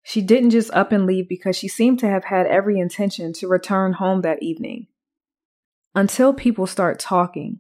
She 0.03 0.21
didn't 0.21 0.51
just 0.51 0.71
up 0.71 0.91
and 0.91 1.05
leave 1.05 1.27
because 1.27 1.57
she 1.57 1.67
seemed 1.67 1.99
to 1.99 2.07
have 2.07 2.25
had 2.25 2.47
every 2.47 2.79
intention 2.79 3.33
to 3.33 3.47
return 3.47 3.93
home 3.93 4.21
that 4.21 4.41
evening. 4.41 4.87
Until 5.93 6.33
people 6.33 6.67
start 6.67 6.99
talking, 6.99 7.59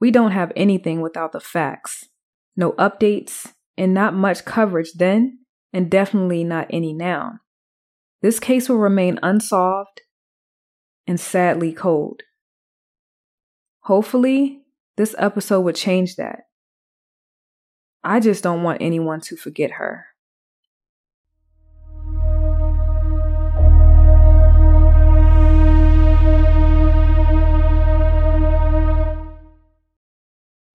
we 0.00 0.10
don't 0.10 0.32
have 0.32 0.52
anything 0.56 1.00
without 1.00 1.32
the 1.32 1.40
facts. 1.40 2.08
No 2.56 2.72
updates, 2.72 3.52
and 3.76 3.92
not 3.94 4.14
much 4.14 4.44
coverage 4.44 4.92
then, 4.92 5.38
and 5.72 5.90
definitely 5.90 6.44
not 6.44 6.68
any 6.70 6.92
now. 6.92 7.40
This 8.22 8.40
case 8.40 8.68
will 8.68 8.78
remain 8.78 9.18
unsolved 9.22 10.02
and 11.06 11.18
sadly 11.20 11.72
cold. 11.72 12.22
Hopefully, 13.84 14.62
this 14.96 15.14
episode 15.18 15.60
would 15.60 15.76
change 15.76 16.16
that. 16.16 16.46
I 18.02 18.18
just 18.18 18.42
don't 18.42 18.62
want 18.62 18.80
anyone 18.80 19.20
to 19.20 19.36
forget 19.36 19.72
her. 19.72 20.06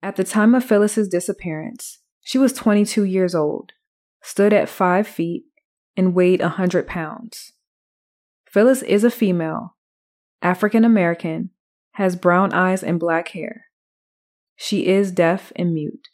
At 0.00 0.14
the 0.14 0.22
time 0.22 0.54
of 0.54 0.64
Phyllis's 0.64 1.08
disappearance, 1.08 1.98
she 2.20 2.38
was 2.38 2.52
22 2.52 3.02
years 3.02 3.34
old, 3.34 3.72
stood 4.22 4.52
at 4.52 4.68
5 4.68 5.08
feet, 5.08 5.46
and 5.96 6.14
weighed 6.14 6.40
100 6.40 6.86
pounds. 6.86 7.54
Phyllis 8.48 8.82
is 8.82 9.02
a 9.02 9.10
female, 9.10 9.74
African 10.42 10.84
American, 10.84 11.50
has 12.00 12.16
brown 12.16 12.50
eyes 12.54 12.82
and 12.82 12.98
black 12.98 13.28
hair. 13.28 13.66
She 14.56 14.86
is 14.86 15.12
deaf 15.12 15.52
and 15.54 15.74
mute. 15.74 16.08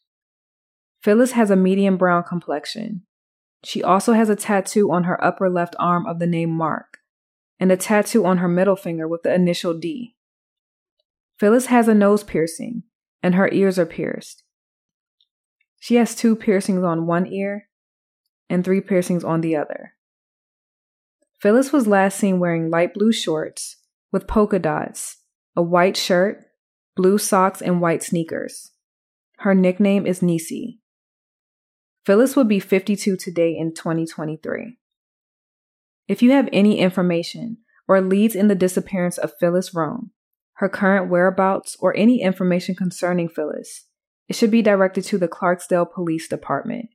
Phyllis 1.00 1.30
has 1.30 1.48
a 1.48 1.54
medium 1.54 1.96
brown 1.96 2.24
complexion. 2.24 3.02
She 3.64 3.84
also 3.84 4.12
has 4.12 4.28
a 4.28 4.34
tattoo 4.34 4.90
on 4.90 5.04
her 5.04 5.22
upper 5.24 5.48
left 5.48 5.76
arm 5.78 6.04
of 6.04 6.18
the 6.18 6.26
name 6.26 6.50
Mark, 6.50 6.98
and 7.60 7.70
a 7.70 7.76
tattoo 7.76 8.26
on 8.26 8.38
her 8.38 8.48
middle 8.48 8.74
finger 8.74 9.06
with 9.06 9.22
the 9.22 9.32
initial 9.32 9.78
D. 9.78 10.16
Phyllis 11.38 11.66
has 11.66 11.86
a 11.86 11.94
nose 11.94 12.24
piercing, 12.24 12.82
and 13.22 13.36
her 13.36 13.48
ears 13.52 13.78
are 13.78 13.86
pierced. 13.86 14.42
She 15.78 15.94
has 15.94 16.16
two 16.16 16.34
piercings 16.34 16.82
on 16.82 17.06
one 17.06 17.28
ear 17.28 17.68
and 18.50 18.64
three 18.64 18.80
piercings 18.80 19.22
on 19.22 19.40
the 19.40 19.54
other. 19.54 19.94
Phyllis 21.40 21.72
was 21.72 21.86
last 21.86 22.18
seen 22.18 22.40
wearing 22.40 22.70
light 22.70 22.92
blue 22.92 23.12
shorts 23.12 23.76
with 24.10 24.26
polka 24.26 24.58
dots, 24.58 25.18
a 25.56 25.62
white 25.62 25.96
shirt, 25.96 26.44
blue 26.94 27.18
socks, 27.18 27.62
and 27.62 27.80
white 27.80 28.02
sneakers. 28.02 28.72
Her 29.38 29.54
nickname 29.54 30.06
is 30.06 30.20
Niecy. 30.20 30.78
Phyllis 32.04 32.36
would 32.36 32.48
be 32.48 32.60
52 32.60 33.16
today 33.16 33.56
in 33.56 33.74
2023. 33.74 34.78
If 36.06 36.22
you 36.22 36.30
have 36.32 36.48
any 36.52 36.78
information 36.78 37.58
or 37.88 38.00
leads 38.00 38.36
in 38.36 38.48
the 38.48 38.54
disappearance 38.54 39.18
of 39.18 39.32
Phyllis 39.40 39.74
Rome, 39.74 40.12
her 40.54 40.68
current 40.68 41.10
whereabouts, 41.10 41.76
or 41.80 41.96
any 41.96 42.22
information 42.22 42.74
concerning 42.74 43.28
Phyllis, 43.28 43.86
it 44.28 44.36
should 44.36 44.50
be 44.50 44.62
directed 44.62 45.04
to 45.04 45.18
the 45.18 45.28
Clarksdale 45.28 45.92
Police 45.92 46.28
Department 46.28 46.88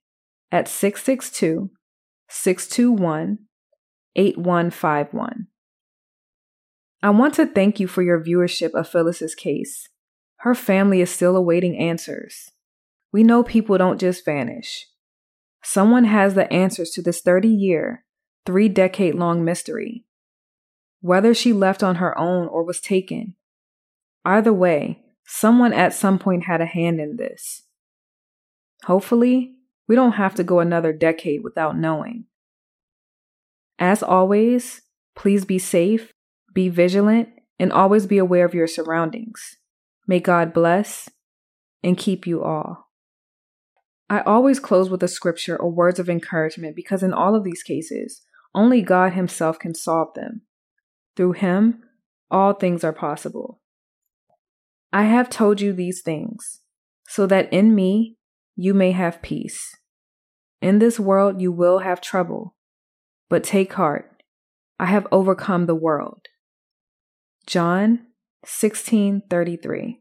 at 0.52 0.68
662 0.68 1.70
621 2.30 3.40
8151. 4.16 5.48
I 7.04 7.10
want 7.10 7.34
to 7.36 7.48
thank 7.48 7.80
you 7.80 7.88
for 7.88 8.04
your 8.04 8.24
viewership 8.24 8.74
of 8.74 8.88
Phyllis's 8.88 9.34
case. 9.34 9.90
Her 10.38 10.54
family 10.54 11.02
is 11.02 11.10
still 11.10 11.36
awaiting 11.36 11.78
answers. 11.78 12.52
We 13.12 13.24
know 13.24 13.44
people 13.44 13.78
don't 13.78 14.00
just 14.00 14.24
vanish. 14.24 14.88
Someone 15.64 16.06
has 16.06 16.36
the 16.36 16.52
answers 16.52 16.92
to 16.92 17.02
this 17.02 17.22
30 17.22 17.48
year, 17.48 18.06
three 18.46 18.70
decade 18.70 19.16
long 19.16 19.44
mystery. 19.44 20.06
Whether 21.02 21.34
she 21.34 21.54
left 21.54 21.82
on 21.82 21.96
her 21.96 22.18
own 22.18 22.48
or 22.48 22.64
was 22.64 22.80
taken, 22.80 23.36
either 24.24 24.54
way, 24.54 25.00
someone 25.26 25.74
at 25.74 25.94
some 25.94 26.20
point 26.20 26.44
had 26.44 26.62
a 26.62 26.66
hand 26.66 27.00
in 27.00 27.18
this. 27.18 27.64
Hopefully, 28.86 29.54
we 29.88 29.96
don't 29.96 30.14
have 30.14 30.36
to 30.36 30.44
go 30.44 30.60
another 30.60 30.94
decade 30.94 31.44
without 31.44 31.78
knowing. 31.78 32.26
As 33.80 34.04
always, 34.04 34.82
please 35.16 35.44
be 35.46 35.58
safe, 35.58 36.14
be 36.54 36.70
vigilant, 36.70 37.30
and 37.60 37.72
always 37.72 38.06
be 38.06 38.18
aware 38.18 38.46
of 38.46 38.54
your 38.54 38.68
surroundings. 38.68 39.58
May 40.08 40.20
God 40.20 40.54
bless 40.54 41.10
and 41.84 41.98
keep 41.98 42.26
you 42.26 42.44
all. 42.44 42.90
I 44.10 44.22
always 44.22 44.60
close 44.60 44.90
with 44.90 45.02
a 45.04 45.08
scripture 45.08 45.56
or 45.56 45.72
words 45.72 46.00
of 46.00 46.10
encouragement 46.10 46.76
because 46.76 47.02
in 47.04 47.14
all 47.14 47.36
of 47.36 47.44
these 47.44 47.64
cases, 47.64 48.24
only 48.54 48.82
God 48.82 49.14
Himself 49.14 49.58
can 49.58 49.74
solve 49.74 50.14
them. 50.16 50.42
Through 51.16 51.34
Him, 51.34 51.84
all 52.30 52.54
things 52.54 52.84
are 52.84 52.94
possible. 52.94 53.62
I 54.92 55.04
have 55.04 55.30
told 55.30 55.62
you 55.62 55.72
these 55.72 56.02
things, 56.02 56.60
so 57.08 57.26
that 57.28 57.52
in 57.54 57.74
me 57.74 58.18
you 58.56 58.74
may 58.74 58.92
have 58.92 59.22
peace. 59.22 59.78
In 60.62 60.80
this 60.80 61.00
world 61.00 61.42
you 61.42 61.52
will 61.52 61.80
have 61.80 62.02
trouble, 62.02 62.56
but 63.30 63.44
take 63.44 63.74
heart. 63.74 64.24
I 64.78 64.88
have 64.88 65.08
overcome 65.12 65.68
the 65.68 65.76
world. 65.76 66.28
John 67.52 68.00
16:33 68.46 70.01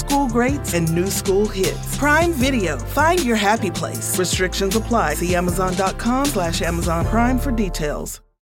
school 0.00 0.26
greats 0.28 0.74
and 0.74 0.92
new 0.92 1.08
school 1.20 1.46
hits. 1.48 1.98
Prime 1.98 2.32
Video. 2.32 2.78
Find 2.78 3.22
your 3.24 3.36
happy 3.36 3.70
place. 3.70 4.18
Restrictions 4.18 4.76
apply. 4.76 5.14
See 5.14 5.34
Amazon.com 5.34 6.24
slash 6.26 6.62
Amazon 6.62 7.04
Prime 7.06 7.38
for 7.38 7.52
details. 7.52 8.20